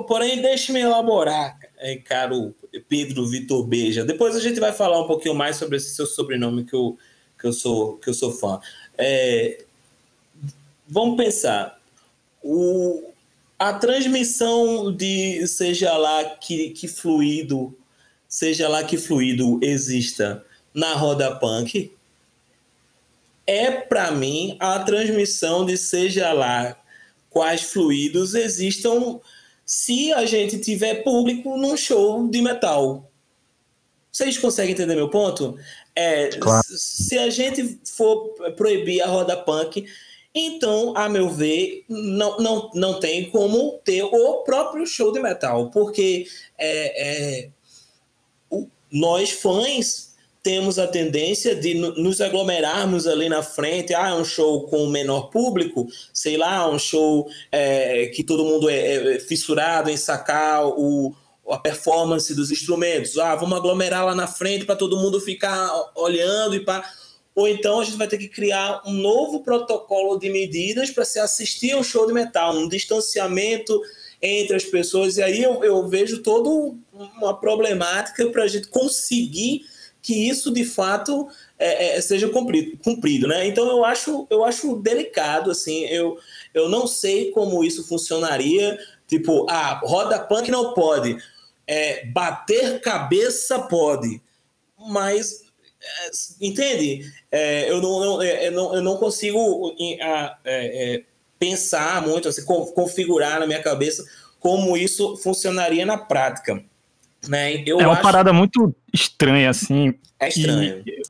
[0.06, 1.58] Porém, deixe-me elaborar.
[1.78, 2.54] é, caro
[2.88, 4.04] Pedro Vitor Beija.
[4.04, 6.96] Depois a gente vai falar um pouquinho mais sobre esse seu sobrenome que eu,
[7.38, 8.60] que eu, sou, que eu sou fã.
[8.96, 9.64] É,
[10.86, 11.79] vamos pensar.
[12.42, 13.10] O,
[13.58, 17.76] a transmissão de seja lá que, que fluido,
[18.28, 21.92] seja lá que fluido exista na roda punk,
[23.46, 26.76] é para mim a transmissão de seja lá
[27.28, 29.20] quais fluidos existam
[29.64, 33.10] se a gente tiver público num show de metal.
[34.10, 35.56] Vocês conseguem entender meu ponto?
[35.94, 36.62] É, claro.
[36.66, 39.86] Se a gente for proibir a roda punk,
[40.34, 45.70] então, a meu ver, não, não, não tem como ter o próprio show de metal,
[45.70, 47.50] porque é, é,
[48.48, 50.10] o, nós fãs
[50.42, 53.92] temos a tendência de nos aglomerarmos ali na frente.
[53.92, 58.70] Ah, é um show com menor público, sei lá, um show é, que todo mundo
[58.70, 61.14] é, é, fissurado em sacar o,
[61.48, 63.18] a performance dos instrumentos.
[63.18, 66.88] Ah, vamos aglomerar lá na frente para todo mundo ficar olhando e para.
[67.34, 71.18] Ou então a gente vai ter que criar um novo protocolo de medidas para se
[71.18, 73.80] assistir a um show de metal, um distanciamento
[74.20, 75.16] entre as pessoas.
[75.16, 79.64] E aí eu, eu vejo toda uma problemática para a gente conseguir
[80.02, 83.46] que isso de fato é, é, seja cumprido, cumprido, né?
[83.46, 86.18] Então eu acho, eu acho delicado, assim, eu,
[86.54, 91.18] eu não sei como isso funcionaria, tipo, ah, roda punk não pode,
[91.66, 94.22] é, bater cabeça pode,
[94.78, 95.49] mas
[96.40, 97.10] entende?
[97.30, 99.74] É, eu, não, eu, é, eu, não, eu não consigo
[100.44, 101.02] é,
[101.38, 104.04] pensar muito, assim, configurar na minha cabeça
[104.38, 106.62] como isso funcionaria na prática.
[107.28, 107.62] Né?
[107.66, 108.02] Eu é uma acho...
[108.02, 109.94] parada muito estranha, assim.
[110.18, 110.82] É estranho.
[110.86, 111.02] E,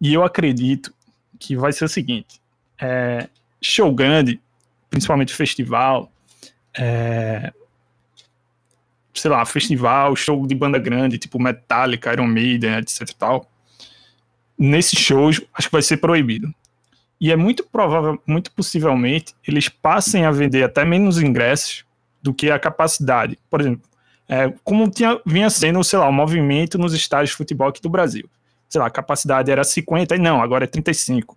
[0.00, 0.92] e eu acredito
[1.38, 2.40] que vai ser o seguinte:
[2.80, 3.28] é,
[3.60, 4.40] show grande,
[4.90, 6.10] principalmente festival,
[6.78, 7.52] é,
[9.14, 13.50] sei lá, festival, show de banda grande, tipo Metallica, Iron Maiden, etc tal.
[14.58, 16.52] Nesses shows, acho que vai ser proibido.
[17.20, 21.84] E é muito provável, muito possivelmente, eles passem a vender até menos ingressos
[22.22, 23.38] do que a capacidade.
[23.48, 23.88] Por exemplo,
[24.28, 27.88] é, como tinha, vinha sendo, sei lá, o movimento nos estádios de futebol aqui do
[27.88, 28.28] Brasil.
[28.68, 31.36] Sei lá, a capacidade era 50, e não, agora é 35.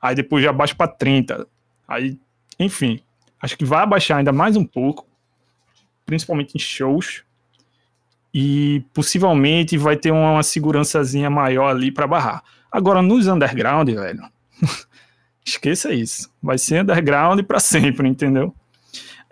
[0.00, 1.46] Aí depois já baixa para 30.
[1.86, 2.18] Aí,
[2.58, 3.00] enfim,
[3.40, 5.06] acho que vai abaixar ainda mais um pouco,
[6.06, 7.24] principalmente em shows.
[8.34, 12.42] E possivelmente vai ter uma segurançazinha maior ali para barrar.
[12.70, 14.22] Agora, nos underground, velho,
[15.44, 16.30] esqueça isso.
[16.42, 18.54] Vai ser underground para sempre, entendeu?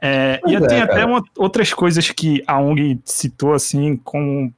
[0.03, 4.53] É, e é, tem até uma, outras coisas que a ONG citou, assim, como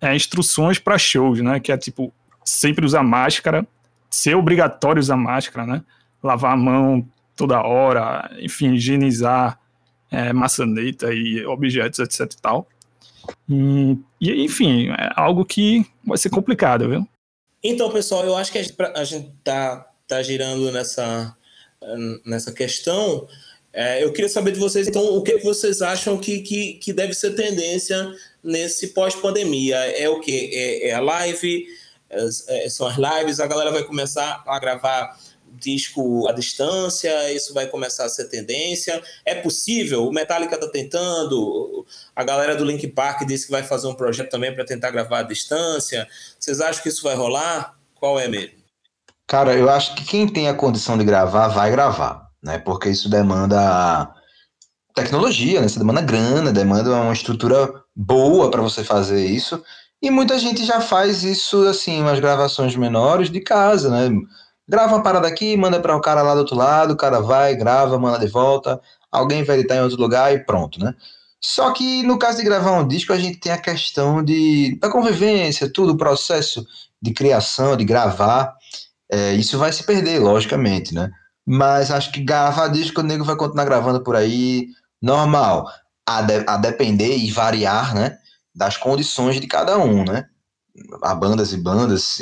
[0.00, 1.60] é, instruções para shows, né?
[1.60, 2.12] Que é tipo,
[2.44, 3.66] sempre usar máscara,
[4.10, 5.82] ser obrigatório usar máscara, né?
[6.22, 7.06] Lavar a mão
[7.36, 9.58] toda hora, enfim, higienizar
[10.10, 12.68] é, maçaneta e objetos, etc e tal.
[13.48, 17.08] E, e, enfim, é algo que vai ser complicado, viu?
[17.62, 21.36] Então, pessoal, eu acho que a gente, a gente tá, tá girando nessa,
[22.24, 23.26] nessa questão
[23.72, 27.14] é, eu queria saber de vocês, então, o que vocês acham que, que, que deve
[27.14, 28.12] ser tendência
[28.42, 29.76] nesse pós-pandemia?
[29.76, 30.50] É o que?
[30.52, 31.66] É, é, a live?
[32.10, 33.40] É, é, são as lives?
[33.40, 35.16] A galera vai começar a gravar
[35.58, 37.32] disco à distância?
[37.32, 39.02] Isso vai começar a ser tendência?
[39.24, 40.06] É possível?
[40.06, 44.30] O Metallica está tentando, a galera do Link Park disse que vai fazer um projeto
[44.30, 46.06] também para tentar gravar à distância.
[46.38, 47.76] Vocês acham que isso vai rolar?
[47.94, 48.58] Qual é mesmo?
[49.26, 52.58] Cara, eu acho que quem tem a condição de gravar, vai gravar né?
[52.58, 54.12] Porque isso demanda
[54.94, 55.66] tecnologia, né?
[55.66, 59.62] Isso demanda grana, demanda uma estrutura boa para você fazer isso.
[60.00, 64.16] E muita gente já faz isso assim, umas gravações menores de casa, né?
[64.68, 67.56] Grava uma parada aqui, manda para o cara lá do outro lado, o cara vai,
[67.56, 68.78] grava, manda de volta,
[69.10, 70.94] alguém vai editar em outro lugar e pronto, né?
[71.40, 74.90] Só que no caso de gravar um disco, a gente tem a questão de da
[74.90, 76.66] convivência, tudo, o processo
[77.00, 78.54] de criação, de gravar,
[79.10, 81.10] é, isso vai se perder, logicamente, né?
[81.46, 84.66] Mas acho que gravar disco o nego vai continuar gravando por aí,
[85.00, 85.66] normal.
[86.06, 88.18] A, de, a depender e variar, né?
[88.54, 90.26] Das condições de cada um, né?
[91.02, 92.18] Há bandas e bandas,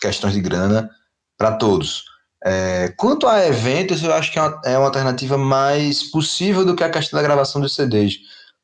[0.00, 0.90] questões de grana
[1.36, 2.04] para todos.
[2.44, 6.76] É, quanto a eventos, eu acho que é uma, é uma, alternativa mais possível do
[6.76, 8.18] que a questão da gravação dos CDs.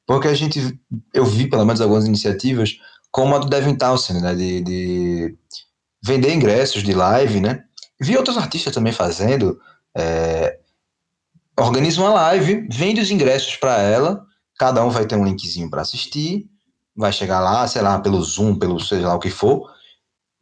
[0.06, 0.78] Porque a gente,
[1.12, 2.78] eu vi pelo menos algumas iniciativas,
[3.10, 4.34] como a do Devin Townsend, né?
[4.34, 5.36] De, de
[6.02, 7.64] vender ingressos de live, né?
[8.00, 9.60] Vi outros artistas também fazendo,
[9.96, 10.58] é,
[11.58, 14.24] organiza uma live, vende os ingressos para ela,
[14.58, 16.48] cada um vai ter um linkzinho para assistir,
[16.96, 19.70] vai chegar lá, sei lá, pelo Zoom, pelo sei lá o que for,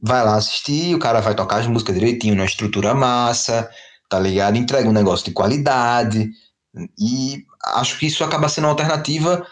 [0.02, 3.70] vai lá assistir, o cara vai tocar as músicas direitinho, na estrutura massa,
[4.08, 4.56] tá ligado?
[4.56, 6.30] Entrega um negócio de qualidade,
[6.98, 9.46] e acho que isso acaba sendo uma alternativa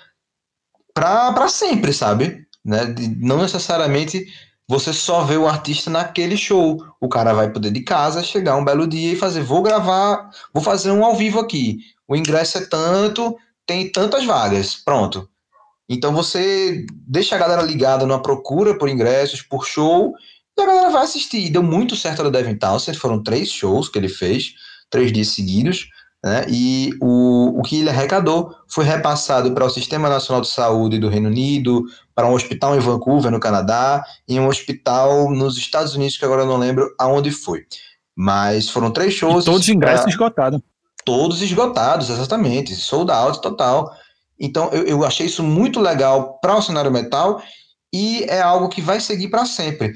[0.94, 2.46] para sempre, sabe?
[2.64, 2.94] Né?
[3.18, 4.26] Não necessariamente
[4.68, 6.84] você só vê o artista naquele show.
[7.00, 10.62] O cara vai poder de casa chegar um belo dia e fazer, vou gravar, vou
[10.62, 11.78] fazer um ao vivo aqui.
[12.06, 15.28] O ingresso é tanto, tem tantas vagas, pronto.
[15.88, 20.12] Então você deixa a galera ligada numa procura por ingressos, por show,
[20.58, 21.50] e a galera vai assistir.
[21.50, 24.54] Deu muito certo no Devin Townsend, foram três shows que ele fez,
[24.90, 25.88] três dias seguidos.
[26.24, 26.46] Né?
[26.48, 31.08] E o, o que ele arrecadou foi repassado para o Sistema Nacional de Saúde do
[31.08, 36.16] Reino Unido, para um hospital em Vancouver, no Canadá, e um hospital nos Estados Unidos,
[36.16, 37.64] que agora eu não lembro aonde foi.
[38.16, 39.44] Mas foram três shows.
[39.44, 40.10] E todos os ingressos pra...
[40.10, 40.60] esgotados.
[41.04, 42.74] Todos esgotados, exatamente.
[42.74, 43.94] Sold out total.
[44.38, 47.42] Então eu, eu achei isso muito legal para o cenário metal
[47.92, 49.92] e é algo que vai seguir para sempre.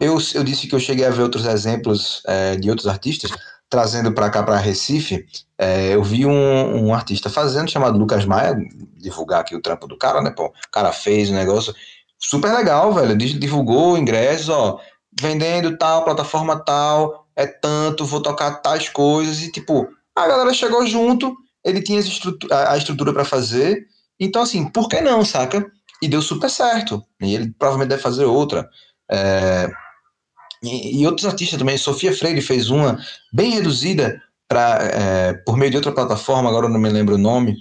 [0.00, 3.30] Eu, eu disse que eu cheguei a ver outros exemplos é, de outros artistas,
[3.68, 5.26] trazendo para cá, para Recife,
[5.58, 8.56] é, eu vi um, um, artista fazendo, chamado Lucas Maia,
[8.96, 10.30] divulgar aqui o trampo do cara, né?
[10.30, 11.74] Pô, o cara fez o um negócio
[12.18, 13.16] super legal, velho.
[13.16, 14.80] Divulgou ingressos, ó,
[15.20, 20.86] vendendo tal, plataforma tal, é tanto, vou tocar tais coisas, e tipo, a galera chegou
[20.86, 22.00] junto, ele tinha
[22.50, 23.86] a estrutura para fazer,
[24.18, 25.64] então assim, por que não, saca?
[26.00, 28.68] E deu super certo, e ele provavelmente deve fazer outra.
[29.10, 29.68] É,
[30.62, 31.76] e, e, outros artistas também.
[31.76, 32.98] Sofia Freire fez uma
[33.32, 37.18] bem reduzida pra, é, por meio de outra plataforma, agora eu não me lembro o
[37.18, 37.56] nome.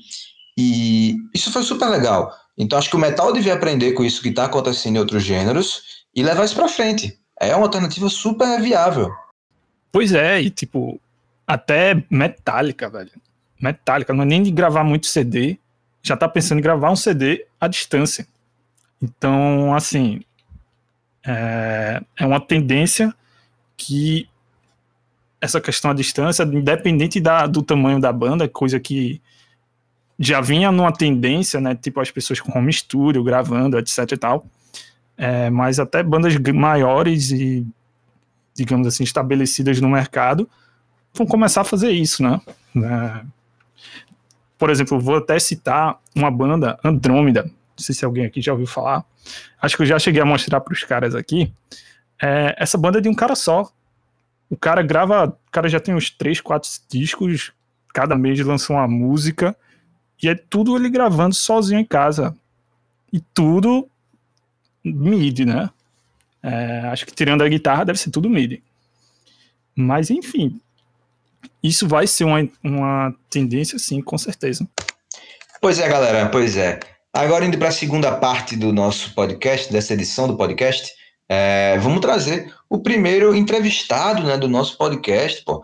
[0.58, 2.34] E isso foi super legal.
[2.58, 6.06] Então acho que o metal devia aprender com isso que está acontecendo em outros gêneros
[6.16, 7.20] e levar isso para frente.
[7.40, 9.12] É uma alternativa super viável.
[9.92, 11.00] Pois é, e tipo,
[11.46, 13.12] até Metallica, velho.
[13.62, 15.58] Metallica, não é nem de gravar muito CD,
[16.02, 18.28] já tá pensando em gravar um CD à distância.
[19.02, 20.22] Então, assim,
[21.28, 23.14] é, é uma tendência
[23.76, 24.30] que
[25.42, 29.22] essa questão à distância, independente da, do tamanho da banda, coisa que
[30.18, 31.76] já vinha numa tendência, né?
[31.76, 34.46] Tipo as pessoas com home studio, gravando, etc e tal.
[35.18, 37.66] É, mas até bandas maiores e,
[38.56, 40.50] digamos assim, estabelecidas no mercado
[41.14, 42.40] vão começar a fazer isso, né?
[42.78, 43.26] É,
[44.58, 47.50] por exemplo, vou até citar uma banda, Andrômeda.
[47.78, 49.06] Não sei se alguém aqui já ouviu falar
[49.62, 51.52] acho que eu já cheguei a mostrar para os caras aqui.
[52.22, 53.72] É, essa banda é de um cara só.
[54.50, 57.52] O cara grava, o cara já tem uns 3, 4 discos,
[57.94, 59.56] cada mês lança uma música,
[60.22, 62.36] e é tudo ele gravando sozinho em casa.
[63.12, 63.90] E tudo
[64.84, 65.70] MIDI, né?
[66.42, 68.64] É, acho que tirando a guitarra deve ser tudo MIDI.
[69.76, 70.60] Mas enfim,
[71.62, 74.68] isso vai ser uma, uma tendência, sim, com certeza.
[75.60, 76.80] Pois é, galera, pois é.
[77.18, 80.94] Agora, indo para a segunda parte do nosso podcast, dessa edição do podcast,
[81.28, 85.44] é, vamos trazer o primeiro entrevistado né, do nosso podcast.
[85.44, 85.64] Pô.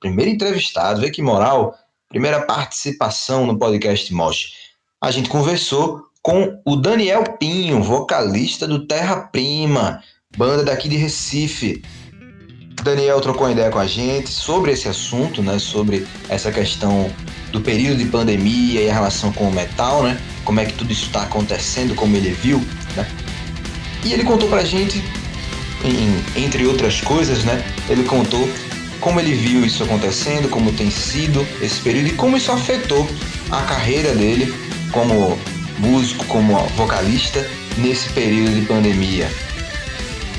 [0.00, 1.72] Primeiro entrevistado, vê que moral,
[2.08, 4.54] primeira participação no podcast Mosh.
[5.00, 10.02] A gente conversou com o Daniel Pinho, vocalista do Terra Prima,
[10.36, 11.80] banda daqui de Recife.
[12.82, 17.10] Daniel trocou uma ideia com a gente sobre esse assunto, né, sobre essa questão
[17.52, 20.18] do período de pandemia e a relação com o metal, né?
[20.44, 22.58] Como é que tudo isso está acontecendo, como ele viu,
[22.94, 23.06] né?
[24.04, 25.02] E ele contou pra gente,
[25.84, 27.64] em, entre outras coisas, né?
[27.88, 28.48] Ele contou
[29.00, 33.08] como ele viu isso acontecendo, como tem sido esse período e como isso afetou
[33.50, 34.52] a carreira dele
[34.92, 35.38] como
[35.78, 39.30] músico, como vocalista nesse período de pandemia.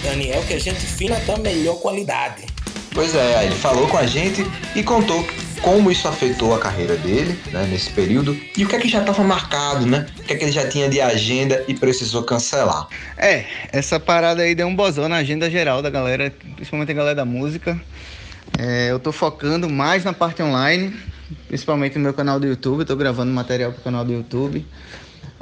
[0.04, 2.46] Daniel, que a gente fina da melhor qualidade.
[2.94, 5.26] Pois é, ele falou com a gente e contou
[5.62, 9.02] como isso afetou a carreira dele né, nesse período e o que é que já
[9.02, 10.08] estava marcado, né?
[10.20, 12.88] O que é que ele já tinha de agenda e precisou cancelar.
[13.18, 17.16] É, essa parada aí deu um bozão na agenda geral da galera, principalmente a galera
[17.16, 17.80] da música.
[18.58, 20.96] É, eu tô focando mais na parte online,
[21.48, 24.66] principalmente no meu canal do YouTube, eu tô gravando material pro canal do YouTube.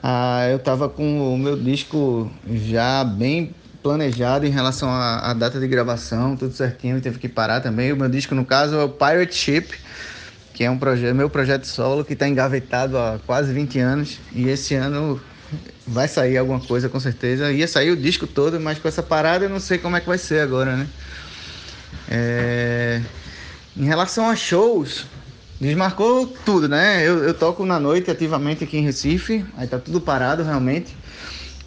[0.02, 3.54] Ah, eu tava com o meu disco já bem
[3.88, 7.94] planejado em relação à, à, data de gravação, tudo certinho, teve que parar também.
[7.94, 9.74] O meu disco, no caso, é o Pirate Ship,
[10.54, 14.50] que é um projeto, meu projeto solo que está engavetado há quase 20 anos e
[14.50, 15.22] esse ano
[15.88, 17.50] vai sair alguma coisa com certeza.
[17.50, 20.08] Ia sair o disco todo, mas com essa parada eu não sei como é que
[20.08, 20.88] vai ser agora, né?
[22.10, 23.02] É...
[23.78, 25.06] Em relação a shows,
[25.62, 27.08] desmarcou tudo, né?
[27.08, 30.94] Eu, eu toco na noite ativamente aqui em Recife, aí tá tudo parado realmente.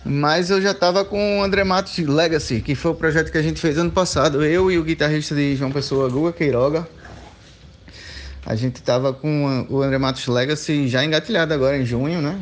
[0.05, 3.43] Mas eu já tava com o André Matos Legacy, que foi o projeto que a
[3.43, 4.45] gente fez ano passado.
[4.45, 6.89] Eu e o guitarrista de João Pessoa, Guga Queiroga,
[8.45, 12.41] a gente estava com o André Matos Legacy já engatilhado agora em junho, né?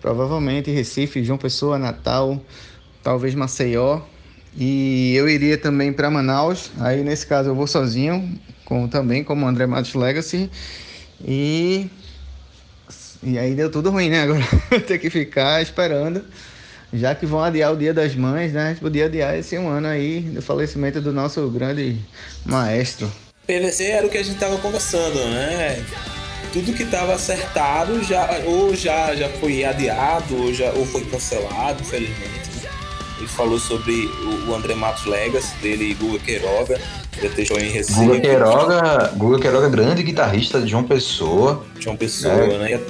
[0.00, 2.40] Provavelmente Recife, João Pessoa, Natal,
[3.02, 4.00] talvez Maceió.
[4.56, 6.70] E eu iria também para Manaus.
[6.78, 10.48] Aí nesse caso eu vou sozinho, com, também como André Matos Legacy.
[11.24, 11.90] E
[13.22, 14.22] E aí deu tudo ruim, né?
[14.22, 14.40] Agora
[14.86, 16.24] ter que ficar esperando.
[16.92, 18.66] Já que vão adiar o Dia das Mães, né?
[18.66, 21.96] A gente podia adiar esse um ano aí do falecimento do nosso grande
[22.44, 23.10] maestro.
[23.46, 25.82] PVC era o que a gente tava conversando, né?
[26.52, 31.80] Tudo que estava acertado já ou já, já foi adiado ou, já, ou foi cancelado,
[31.80, 32.50] infelizmente.
[32.62, 32.70] Né?
[33.18, 36.78] Ele falou sobre o, o André Matos Legacy, dele e Guga Queiroga.
[37.34, 38.00] Deixou em Recife.
[38.00, 41.64] Guga Queiroga, Guga Queiroga, grande guitarrista de João Pessoa.
[41.80, 42.58] João Pessoa, é.
[42.58, 42.80] né?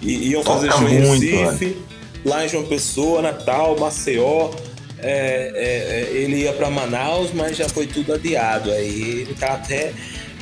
[0.00, 1.76] E, iam fazer show em Recife,
[2.24, 4.50] lá em João Pessoa, Natal, Maceió.
[4.98, 8.70] É, é, é ele ia para Manaus, mas já foi tudo adiado.
[8.70, 9.92] Aí ele tá até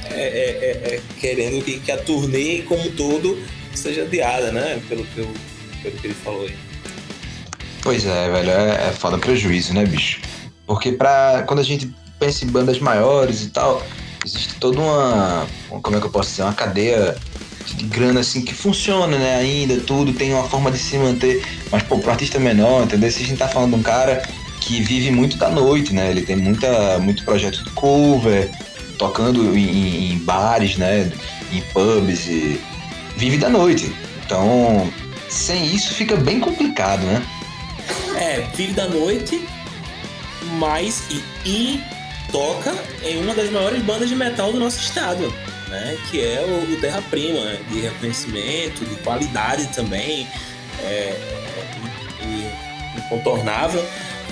[0.05, 3.43] é, é, querendo que, que, a turnê como um todo
[3.75, 4.81] seja adiada, né?
[4.89, 5.29] Pelo, pelo,
[5.83, 6.55] que ele falou aí.
[7.83, 10.21] Pois é, velho, é, é foda prejuízo, né, bicho?
[10.67, 13.85] Porque pra, quando a gente pensa em bandas maiores e tal,
[14.25, 15.47] existe toda uma.
[15.69, 16.43] Como é que eu posso dizer?
[16.43, 17.32] Uma cadeia de
[17.85, 19.37] grana assim que funciona, né?
[19.37, 21.43] Ainda, tudo, tem uma forma de se manter.
[21.71, 23.11] Mas, pô, pro artista menor, entendeu?
[23.11, 24.23] Se a gente tá falando de um cara
[24.61, 26.11] que vive muito da noite, né?
[26.11, 28.51] Ele tem muita, muito projeto de cover,
[28.99, 31.11] tocando em, em bares, né?
[31.53, 32.61] Em pubs e
[33.17, 33.93] vive da noite.
[34.25, 34.91] Então,
[35.29, 37.23] sem isso fica bem complicado, né?
[38.17, 39.47] É, vive da noite,
[40.59, 41.81] mas e, e
[42.31, 45.33] toca em uma das maiores bandas de metal do nosso estado,
[45.73, 45.97] né?
[46.11, 50.29] Que é o, o Terra Prima, de reconhecimento, de qualidade também,
[50.81, 51.19] é,
[52.21, 53.83] e incontornável,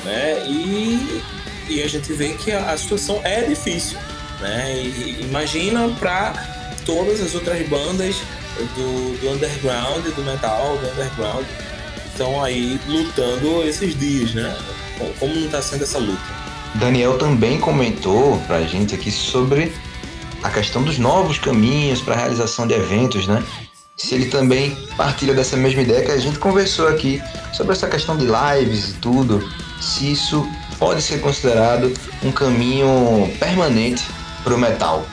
[0.05, 0.45] né?
[0.47, 1.23] E,
[1.69, 3.99] e a gente vê que a, a situação é difícil,
[4.41, 4.77] né?
[4.77, 6.35] E, imagina para
[6.85, 8.17] todas as outras bandas
[8.77, 11.47] do, do underground, do metal, do underground,
[12.07, 14.55] estão aí lutando esses dias, né?
[15.19, 16.41] Como não está sendo essa luta?
[16.75, 19.73] Daniel também comentou para a gente aqui sobre
[20.43, 23.43] a questão dos novos caminhos para a realização de eventos, né?
[23.97, 27.23] Se ele também partilha dessa mesma ideia que a gente conversou aqui
[27.53, 29.47] sobre essa questão de lives e tudo,
[29.81, 34.03] se isso pode ser considerado um caminho permanente
[34.43, 35.07] para o metal.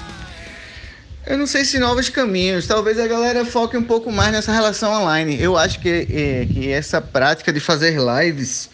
[1.26, 4.94] Eu não sei se novos caminhos, talvez a galera foque um pouco mais nessa relação
[4.94, 5.38] online.
[5.42, 8.70] Eu acho que, é, que essa prática de fazer lives,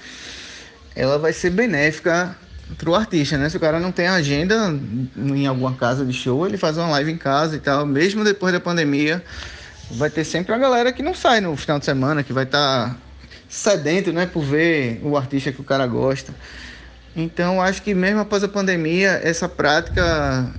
[0.95, 2.37] ela vai ser benéfica
[2.77, 3.49] pro artista, né?
[3.49, 4.73] Se o cara não tem agenda
[5.17, 7.85] em alguma casa de show, ele faz uma live em casa e tal.
[7.85, 9.23] Mesmo depois da pandemia,
[9.91, 12.89] vai ter sempre a galera que não sai no final de semana, que vai estar
[12.89, 12.97] tá
[13.47, 16.33] sedento, né, por ver o artista que o cara gosta.
[17.15, 20.51] Então, acho que mesmo após a pandemia, essa prática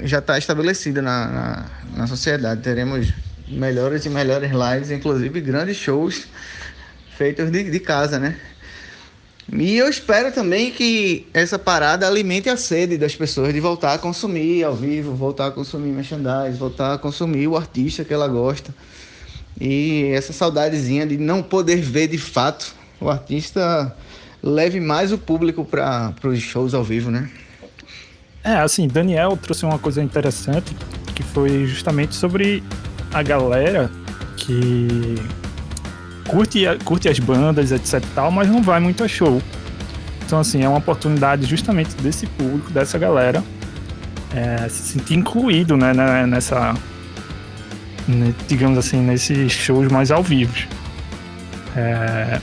[0.00, 2.60] já está estabelecida na, na, na sociedade.
[2.60, 3.12] Teremos
[3.48, 6.26] melhores e melhores lives, inclusive grandes shows
[7.16, 8.36] feitos de, de casa, né?
[9.52, 13.98] E eu espero também que essa parada alimente a sede das pessoas de voltar a
[13.98, 18.74] consumir ao vivo, voltar a consumir merchandise, voltar a consumir o artista que ela gosta.
[19.60, 23.94] E essa saudadezinha de não poder ver de fato o artista
[24.42, 27.30] leve mais o público para os shows ao vivo, né?
[28.42, 30.76] É, assim, Daniel trouxe uma coisa interessante
[31.14, 32.62] que foi justamente sobre
[33.12, 33.90] a galera
[34.36, 35.16] que
[36.26, 39.40] curte, curte as bandas, etc tal, mas não vai muito a show.
[40.26, 43.42] Então, assim, é uma oportunidade justamente desse público, dessa galera,
[44.34, 46.74] é, se sentir incluído, né, né nessa,
[48.08, 50.54] né, digamos assim, nesses shows mais ao vivo.
[51.76, 52.40] É,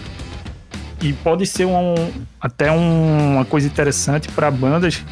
[1.01, 1.95] e pode ser um,
[2.39, 5.03] até um, uma coisa interessante para bandas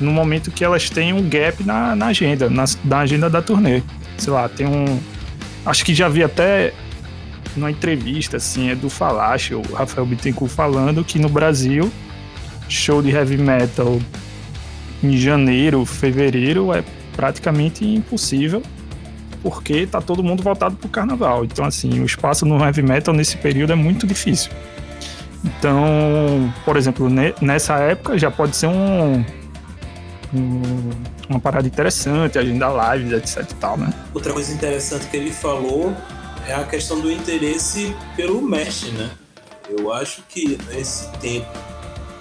[0.00, 3.82] no momento que elas têm um gap na, na agenda, na, na agenda da turnê.
[4.18, 4.98] Sei lá, tem um.
[5.64, 6.72] Acho que já vi até
[7.56, 11.90] numa entrevista, assim, é do Falache, o Rafael Bittencourt falando que no Brasil,
[12.68, 13.98] show de heavy metal
[15.02, 16.82] em janeiro, fevereiro é
[17.14, 18.62] praticamente impossível,
[19.42, 21.44] porque tá todo mundo voltado pro carnaval.
[21.44, 24.50] Então, assim, o espaço no heavy metal nesse período é muito difícil.
[25.44, 27.08] Então, por exemplo,
[27.40, 29.24] nessa época já pode ser um,
[30.34, 30.90] um,
[31.28, 33.92] uma parada interessante, agendar lives, etc e tal, né?
[34.12, 35.94] Outra coisa interessante que ele falou
[36.46, 39.10] é a questão do interesse pelo Mesh, né?
[39.68, 41.46] Eu acho que nesse tempo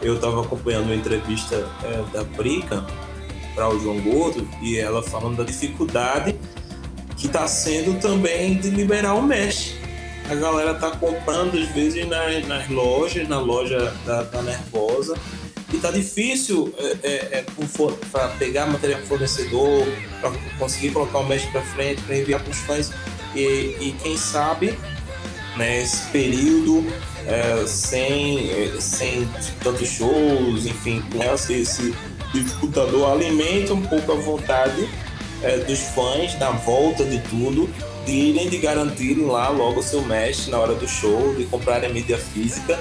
[0.01, 2.85] eu estava acompanhando uma entrevista é, da Prica
[3.53, 6.35] para o João Gordo e ela falando da dificuldade
[7.15, 9.75] que está sendo também de liberar o Mesh.
[10.29, 15.15] A galera tá comprando às vezes nas, nas lojas, na loja da, da Nervosa,
[15.73, 17.45] e tá difícil é, é, é
[18.11, 19.85] para pegar material fornecedor,
[20.21, 22.91] para conseguir colocar o mesh para frente, para enviar para os fãs.
[23.35, 24.77] E, e quem sabe,
[25.57, 26.85] nesse né, período,
[27.27, 29.27] é, sem, é, sem
[29.61, 31.93] tantos shows, enfim, com esse,
[32.33, 34.87] dificultador, alimenta um pouco a vontade
[35.41, 37.69] é, dos fãs, da volta de tudo,
[38.05, 41.89] de irem de garantirem lá logo o seu mesh na hora do show, de comprarem
[41.89, 42.79] a mídia física,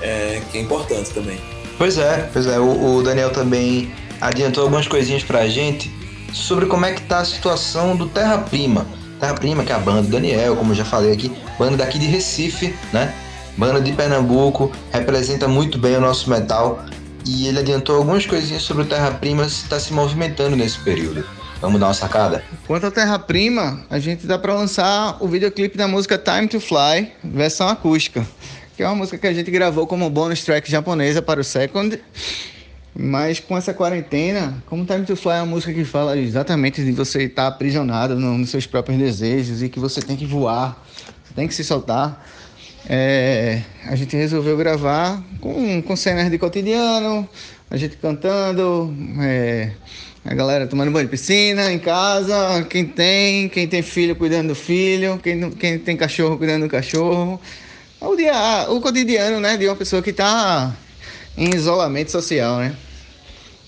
[0.00, 1.38] é, que é importante também.
[1.76, 2.58] Pois é, pois é.
[2.58, 5.90] O, o Daniel também adiantou algumas coisinhas pra gente
[6.32, 8.86] sobre como é que tá a situação do Terra Prima.
[9.20, 11.98] Terra Prima, que é a banda do Daniel, como eu já falei aqui, banda daqui
[11.98, 13.14] de Recife, né?
[13.56, 16.84] Banda de Pernambuco, representa muito bem o nosso metal
[17.24, 21.24] e ele adiantou algumas coisinhas sobre o Terra Prima se está se movimentando nesse período.
[21.60, 22.44] Vamos dar uma sacada?
[22.66, 26.60] Quanto ao Terra Prima, a gente dá para lançar o videoclipe da música Time to
[26.60, 28.26] Fly, versão acústica,
[28.76, 31.98] que é uma música que a gente gravou como bonus track japonesa para o Second.
[32.96, 36.92] Mas com essa quarentena, como Time to Fly é uma música que fala exatamente de
[36.92, 40.80] você estar aprisionado nos seus próprios desejos e que você tem que voar,
[41.24, 42.24] você tem que se soltar.
[42.88, 47.28] É, a gente resolveu gravar com, com cenas de cotidiano,
[47.68, 49.72] a gente cantando, é,
[50.24, 54.54] a galera tomando banho de piscina em casa, quem tem, quem tem filho cuidando do
[54.54, 57.40] filho, quem, quem tem cachorro cuidando do cachorro.
[58.00, 60.76] O, dia, o cotidiano né, de uma pessoa que está
[61.36, 62.58] em isolamento social.
[62.58, 62.74] Né?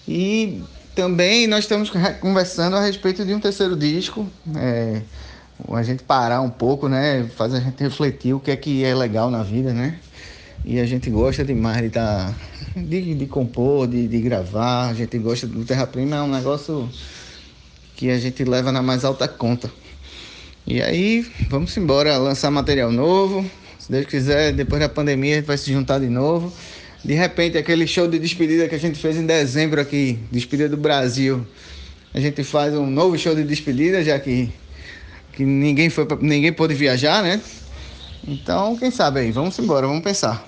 [0.07, 0.63] E
[0.95, 1.91] também nós estamos
[2.21, 4.27] conversando a respeito de um terceiro disco.
[4.57, 5.03] É,
[5.71, 7.29] a gente parar um pouco, né?
[7.37, 9.99] Faz a gente refletir o que é que é legal na vida, né?
[10.65, 11.91] E a gente gosta demais de.
[11.91, 12.35] Tá,
[12.77, 14.89] de, de compor, de, de gravar.
[14.91, 16.89] A gente gosta do Terra Prima, é um negócio
[17.95, 19.71] que a gente leva na mais alta conta.
[20.67, 23.49] E aí, vamos embora lançar material novo.
[23.79, 26.53] Se Deus quiser, depois da pandemia a gente vai se juntar de novo.
[27.05, 30.77] De repente, aquele show de despedida que a gente fez em dezembro aqui, despedida do
[30.77, 31.47] Brasil,
[32.13, 34.51] a gente faz um novo show de despedida, já que
[35.37, 37.41] que ninguém foi pra, ninguém pôde viajar, né?
[38.27, 40.43] Então, quem sabe aí, vamos embora, vamos pensar.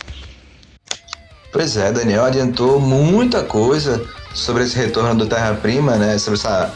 [1.52, 6.16] Pois é, Daniel adiantou muita coisa sobre esse retorno do Terra Prima, né?
[6.18, 6.74] Sobre essa.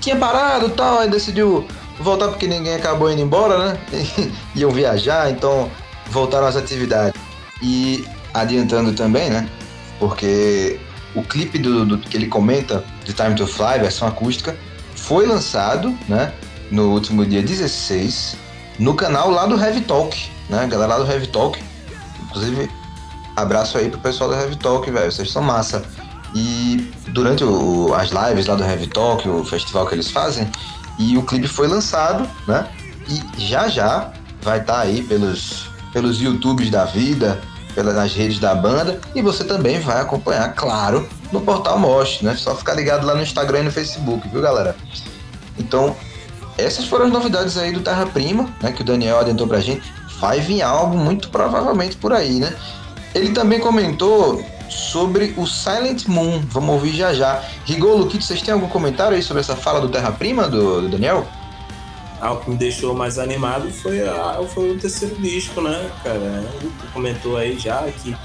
[0.00, 1.66] Tinha parado e tal, aí decidiu
[2.00, 3.78] voltar porque ninguém acabou indo embora, né?
[4.56, 5.70] Iam viajar, então
[6.06, 7.20] voltaram às atividades.
[7.62, 8.04] E
[8.40, 9.48] adiantando também, né?
[9.98, 10.78] Porque
[11.14, 14.56] o clipe do, do que ele comenta de Time to Fly, versão acústica,
[14.94, 16.32] foi lançado, né?
[16.70, 18.36] no último dia 16,
[18.78, 20.66] no canal lá do Heavy Talk, né?
[20.66, 21.62] Galera lá do Heavy Talk.
[22.24, 22.70] Inclusive,
[23.36, 25.10] abraço aí pro pessoal do Heavy Talk, velho.
[25.10, 25.84] Vocês são massa.
[26.34, 30.50] E durante o, as lives lá do Heavy Talk, o festival que eles fazem,
[30.98, 32.68] e o clipe foi lançado, né?
[33.08, 34.12] E já já
[34.42, 37.40] vai estar tá aí pelos, pelos YouTubes da vida,
[37.76, 42.34] pelas redes da banda, e você também vai acompanhar, claro, no portal Mosh, né?
[42.34, 44.74] Só ficar ligado lá no Instagram e no Facebook, viu, galera?
[45.58, 45.94] Então,
[46.56, 49.92] essas foram as novidades aí do Terra Prima, né, que o Daniel adentrou pra gente.
[50.18, 52.56] Vai vir algo muito provavelmente por aí, né?
[53.14, 56.40] Ele também comentou sobre o Silent Moon.
[56.48, 57.42] Vamos ouvir já já.
[57.66, 60.88] Rigolo, Luquito, vocês têm algum comentário aí sobre essa fala do Terra Prima do, do
[60.88, 61.26] Daniel?
[62.20, 66.44] Ah, o que me deixou mais animado foi, a, foi o terceiro disco, né, cara?
[66.60, 68.16] Tu comentou aí já que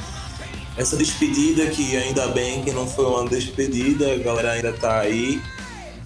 [0.78, 5.42] essa despedida, que ainda bem que não foi uma despedida, a galera ainda tá aí.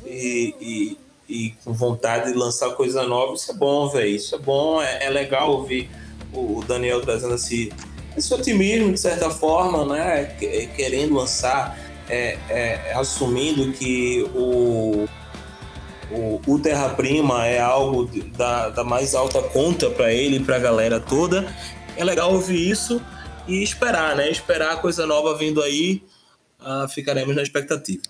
[0.06, 4.08] E, e e com vontade de lançar coisa nova, isso é bom, velho.
[4.08, 5.90] Isso é bom, é, é, legal ouvir
[6.32, 7.72] o Daniel trazendo esse,
[8.16, 10.26] esse otimismo, de certa forma, né?
[10.76, 11.78] Querendo lançar,
[12.08, 15.08] é, é, assumindo que o,
[16.12, 18.06] o, o Terra Prima é algo
[18.38, 21.46] da, da mais alta conta para ele e para a galera toda.
[21.98, 23.02] É legal ouvir isso
[23.48, 24.30] e esperar, né?
[24.30, 26.04] Esperar coisa nova vindo aí.
[26.60, 28.02] Uh, ficaremos na expectativa.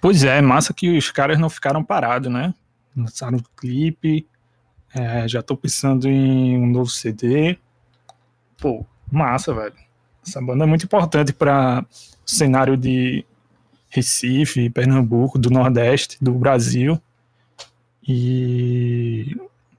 [0.00, 2.54] Pois é, massa que os caras não ficaram parados, né?
[2.96, 4.26] Lançaram o clipe,
[4.94, 7.58] é, já tô pensando em um novo CD.
[8.58, 9.74] Pô, massa, velho.
[10.26, 11.84] Essa banda é muito importante para
[12.24, 13.24] cenário de
[13.88, 17.00] Recife, Pernambuco, do Nordeste, do Brasil.
[18.06, 19.36] E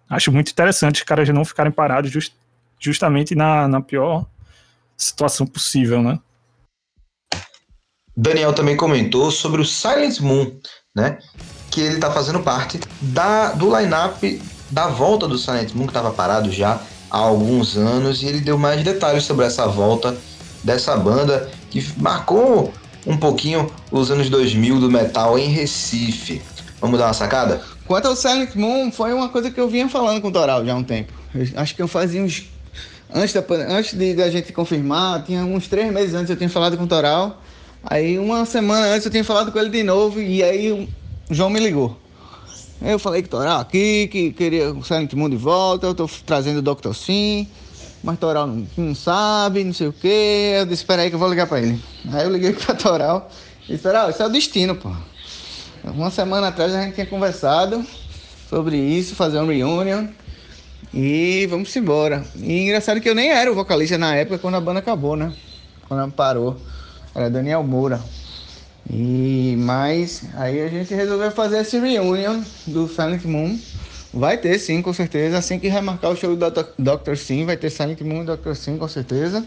[0.09, 2.33] acho muito interessante os caras não ficarem parados just,
[2.79, 4.25] justamente na, na pior
[4.95, 6.19] situação possível, né?
[8.15, 10.51] Daniel também comentou sobre o Silent Moon,
[10.95, 11.19] né?
[11.69, 14.41] Que ele está fazendo parte da, do line-up
[14.71, 16.81] da volta do Silent Moon, que estava parado já
[17.11, 20.17] há alguns anos, e ele deu mais detalhes sobre essa volta
[20.63, 22.73] dessa banda que marcou
[23.07, 26.41] um pouquinho os anos 2000 do metal em Recife.
[26.79, 27.61] Vamos dar uma sacada?
[27.87, 30.73] Quanto ao Silent Moon, foi uma coisa que eu vinha falando com o Toral já
[30.73, 31.13] há um tempo.
[31.33, 32.45] Eu, acho que eu fazia uns.
[33.11, 36.77] Antes da, antes de, da gente confirmar, tinha uns três meses antes eu tinha falado
[36.77, 37.41] com o Toral
[37.89, 40.87] Aí uma semana antes eu tinha falado com ele de novo e aí o
[41.29, 41.97] João me ligou.
[42.81, 46.57] Eu falei que Toral aqui, que queria o Silent Moon de volta, eu tô trazendo
[46.59, 46.93] o Dr.
[46.93, 47.47] Sim,
[48.07, 50.07] mas Toral não, não sabe, não sei o que.
[50.07, 51.77] Eu disse, espera aí que eu vou ligar pra ele.
[52.13, 53.29] Aí eu liguei pra Toral
[53.65, 54.89] e disse, Toral, isso é o destino, pô.
[55.83, 57.85] Uma semana atrás a gente tinha conversado
[58.49, 60.07] sobre isso, fazer um reunion.
[60.93, 62.23] E vamos embora.
[62.37, 65.33] E engraçado que eu nem era o vocalista na época quando a banda acabou, né?
[65.85, 66.55] Quando ela parou.
[67.13, 67.99] Era Daniel Moura.
[68.89, 73.59] E mas aí a gente resolveu fazer esse reunion do Silent Moon.
[74.13, 75.37] Vai ter sim, com certeza.
[75.37, 77.15] Assim que remarcar o show do Dr.
[77.15, 78.53] Sim, vai ter Silent Moon e Dr.
[78.55, 79.45] Sim, com certeza.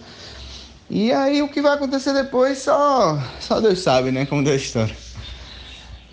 [0.89, 4.27] E aí o que vai acontecer depois só, só Deus sabe, né?
[4.27, 4.95] Como deu a história.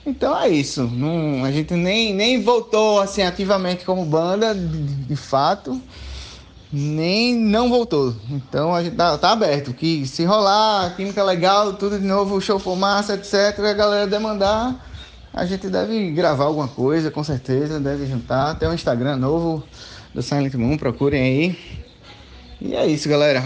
[0.06, 0.84] Então é isso.
[0.84, 5.82] Não, a gente nem, nem voltou assim ativamente como banda, de, de fato,
[6.72, 8.16] nem não voltou.
[8.30, 9.74] Então a gente tá, tá, aberto.
[9.74, 14.76] Que se rolar, química legal, tudo de novo, show for massa, etc., a galera demandar,
[15.38, 18.56] a gente deve gravar alguma coisa, com certeza, deve juntar.
[18.56, 19.64] Tem um Instagram novo
[20.12, 21.60] do Silent Moon, procurem aí.
[22.60, 23.44] E é isso, galera.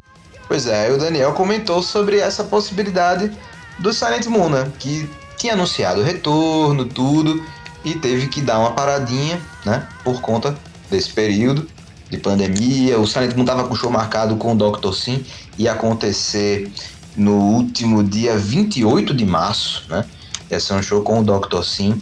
[0.47, 3.29] Pois é, o Daniel comentou sobre essa possibilidade
[3.77, 4.71] do Silent Moon, né?
[4.79, 7.43] Que tinha anunciado o retorno, tudo,
[7.83, 9.85] e teve que dar uma paradinha, né?
[10.01, 10.55] Por conta
[10.89, 11.67] desse período
[12.09, 12.97] de pandemia.
[13.01, 14.93] O Silent Moon tava com o show marcado com o Dr.
[14.93, 15.25] Sim,
[15.57, 16.71] ia acontecer
[17.17, 20.05] no último dia 28 de março, né?
[20.51, 21.63] Ia ser um show com o Dr.
[21.63, 22.01] Sim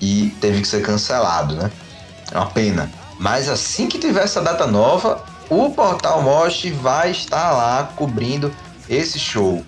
[0.00, 1.70] e teve que ser cancelado, né?
[2.30, 2.90] É uma pena.
[3.18, 8.52] Mas assim que tiver essa data nova, o Portal Mosh vai estar lá cobrindo
[8.88, 9.64] esse show.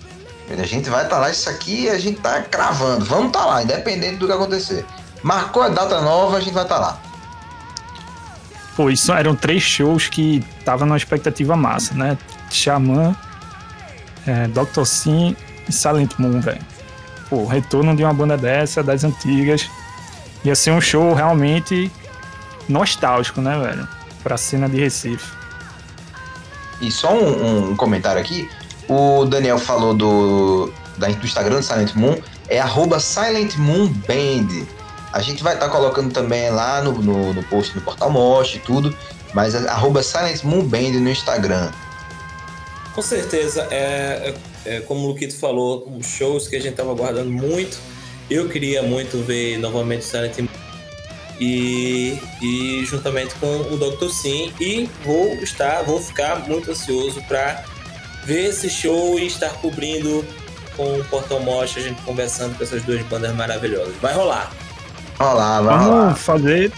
[0.49, 3.05] A gente vai estar lá, isso aqui a gente tá cravando.
[3.05, 4.85] Vamos estar lá, independente do que acontecer.
[5.23, 6.99] Marcou a data nova, a gente vai estar lá.
[8.75, 12.17] Pô, isso eram três shows que tava numa expectativa massa, né?
[12.49, 13.15] Xamã,
[14.25, 14.83] é, Dr.
[14.85, 15.35] Sim
[15.67, 16.61] e Silent Moon, velho.
[17.31, 19.69] Pô, retorno de uma banda dessa, das antigas.
[20.43, 21.89] Ia ser um show realmente
[22.67, 23.87] nostálgico, né, velho?
[24.21, 25.31] Pra cena de Recife.
[26.81, 28.49] E só um, um comentário aqui.
[28.89, 32.17] O Daniel falou do, da, do Instagram do Silent Moon.
[32.49, 34.65] É arroba Silent Moon Band.
[35.13, 38.55] A gente vai estar tá colocando também lá no, no, no, post do Portal Mosh
[38.55, 38.93] e tudo.
[39.33, 41.71] Mas é arroba Silent Moon Band no Instagram.
[42.93, 43.65] Com certeza.
[43.71, 44.33] É,
[44.65, 47.77] é, como o Luquito falou, shows que a gente estava aguardando muito.
[48.29, 50.47] Eu queria muito ver novamente Silent Moon
[51.39, 54.09] e, e juntamente com o Dr.
[54.09, 57.63] Sim e vou estar, vou ficar muito ansioso para
[58.23, 60.23] ver esse show e estar cobrindo
[60.77, 63.95] com o Portal Mocha, a gente conversando com essas duas bandas maravilhosas.
[64.01, 64.51] Vai rolar.
[65.19, 66.15] Rolar, vai vamos rolar.
[66.15, 66.71] fazer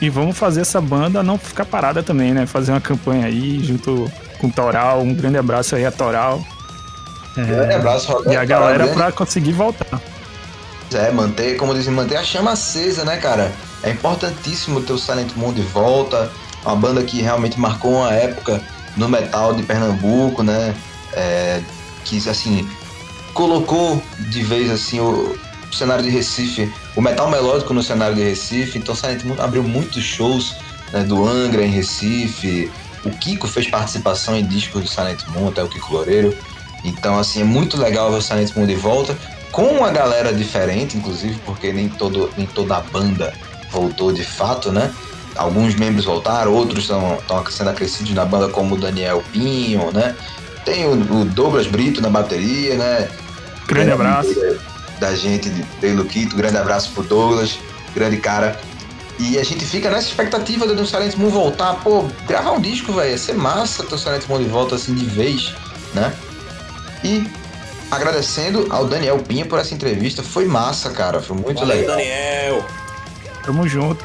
[0.00, 2.46] e vamos fazer essa banda não ficar parada também, né?
[2.46, 5.00] Fazer uma campanha aí junto com o Toral.
[5.00, 6.44] Um grande abraço aí a Toral.
[7.36, 8.32] É, grande abraço, Roberto.
[8.32, 10.00] E a galera para conseguir voltar.
[10.92, 13.50] É, manter, como dizem, manter a chama acesa, né, cara?
[13.82, 16.30] É importantíssimo ter o Silent Moon de volta,
[16.64, 18.60] uma banda que realmente marcou uma época
[18.96, 20.74] no metal de Pernambuco, né?
[21.14, 21.60] É,
[22.04, 22.68] que assim
[23.34, 25.36] colocou de vez assim o,
[25.70, 28.78] o, cenário de Recife, o metal melódico no cenário de Recife.
[28.78, 30.54] Então Silent Moon abriu muitos shows
[30.92, 32.70] né, do Angra em Recife.
[33.04, 36.36] O Kiko fez participação em discos do Silent Moon, até o Kiko Loureiro.
[36.84, 39.16] Então assim é muito legal ver o Silent Moon de volta
[39.52, 43.32] com uma galera diferente, inclusive porque nem todo nem toda a banda
[43.70, 44.92] voltou de fato, né?
[45.36, 47.18] Alguns membros voltaram, outros estão
[47.50, 50.14] sendo acrescidos na banda, como o Daniel Pinho, né?
[50.64, 53.08] Tem o, o Douglas Brito na bateria, né?
[53.66, 54.34] Grande abraço.
[55.00, 55.64] Da gente, de
[56.08, 57.58] Quito, grande abraço pro Douglas,
[57.94, 58.60] grande cara.
[59.18, 61.74] E a gente fica nessa expectativa do Silent Moon voltar.
[61.82, 64.94] Pô, gravar um disco, velho, ia ser massa ter o Silent Moon de volta assim
[64.94, 65.54] de vez,
[65.94, 66.12] né?
[67.04, 67.26] E
[67.90, 71.96] agradecendo ao Daniel Pinho por essa entrevista, foi massa, cara, foi muito Valeu, legal.
[71.96, 72.64] Daniel!
[73.44, 74.04] Tamo junto.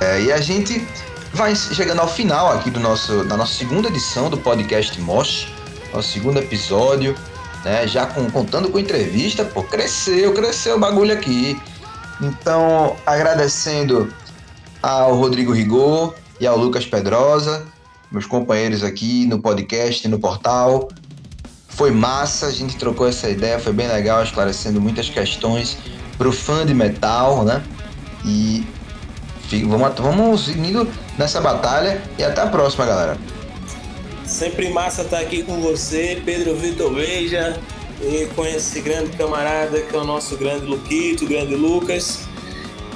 [0.00, 0.86] É, e a gente
[1.32, 5.48] vai chegando ao final aqui do nosso, da nossa segunda edição do podcast Mosh,
[5.92, 7.16] nosso segundo episódio,
[7.64, 7.86] né?
[7.86, 11.60] Já com, contando com entrevista, pô, cresceu, cresceu o bagulho aqui.
[12.20, 14.12] Então, agradecendo
[14.82, 17.66] ao Rodrigo Rigor e ao Lucas Pedrosa,
[18.10, 20.88] meus companheiros aqui no podcast, no portal.
[21.74, 25.78] Foi massa, a gente trocou essa ideia, foi bem legal, esclarecendo muitas questões
[26.18, 27.62] para o fã de metal, né?
[28.24, 28.66] E
[29.64, 33.18] vamos, vamos seguindo nessa batalha e até a próxima, galera.
[34.26, 37.58] Sempre massa estar aqui com você, Pedro Vitor Beija,
[38.00, 42.20] e com esse grande camarada que é o nosso grande Luquito, grande Lucas.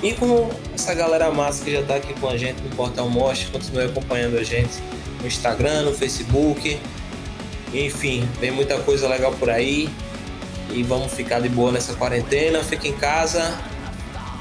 [0.03, 3.51] E com essa galera massa que já está aqui com a gente no Portal Mostre,
[3.51, 4.83] continue acompanhando a gente
[5.21, 6.79] no Instagram, no Facebook.
[7.73, 9.89] Enfim, tem muita coisa legal por aí.
[10.71, 12.63] E vamos ficar de boa nessa quarentena.
[12.63, 13.57] Fique em casa,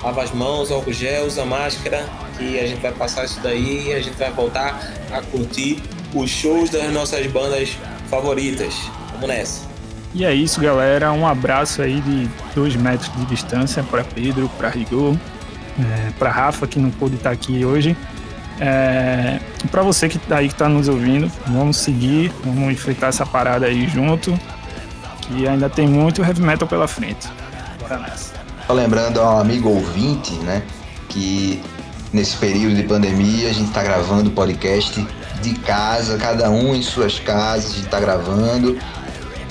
[0.04, 2.06] lava as mãos, álcool gel, usa máscara,
[2.38, 5.82] que a gente vai passar isso daí e a gente vai voltar a curtir
[6.14, 7.78] os shows das nossas bandas
[8.10, 8.74] favoritas.
[9.12, 9.62] Vamos nessa.
[10.14, 11.12] E é isso, galera.
[11.12, 15.16] Um abraço aí de dois metros de distância para Pedro, para Rigor,
[15.78, 17.98] é, para Rafa, que não pôde estar aqui hoje.
[18.60, 19.40] É,
[19.70, 23.66] para você que tá aí que está nos ouvindo, vamos seguir, vamos enfrentar essa parada
[23.66, 24.38] aí junto,
[25.22, 27.28] que ainda tem muito heavy metal pela frente.
[27.82, 28.34] Bora nessa.
[28.66, 30.64] Só lembrando ao amigo ouvinte, né,
[31.10, 31.62] que
[32.12, 35.06] nesse período de pandemia a gente está gravando podcast
[35.42, 38.78] de casa, cada um em suas casas, a gente está gravando,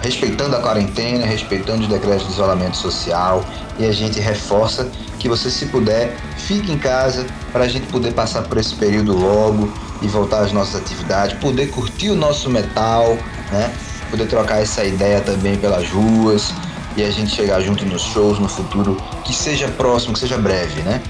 [0.04, 3.42] respeitando a quarentena, respeitando os decretos de isolamento social
[3.78, 4.86] e a gente reforça
[5.18, 9.16] que você, se puder, fique em casa para a gente poder passar por esse período
[9.16, 13.16] logo e voltar às nossas atividades, poder curtir o nosso metal,
[13.50, 13.72] né?
[14.10, 16.52] Poder trocar essa ideia também pelas ruas
[16.98, 20.82] e a gente chegar junto nos shows no futuro que seja próximo, que seja breve,
[20.82, 21.00] né?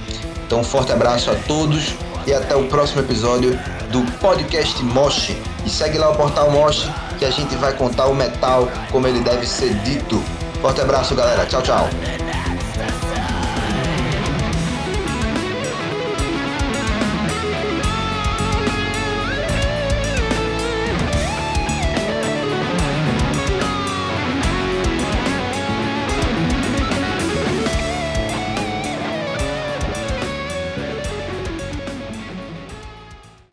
[0.47, 1.95] Então, um forte abraço a todos
[2.29, 3.59] e até o próximo episódio
[3.91, 5.33] do podcast Mosh.
[5.67, 6.89] E segue lá o portal Mosh
[7.19, 10.23] que a gente vai contar o metal como ele deve ser dito.
[10.61, 11.45] Forte abraço, galera.
[11.47, 11.89] Tchau, tchau.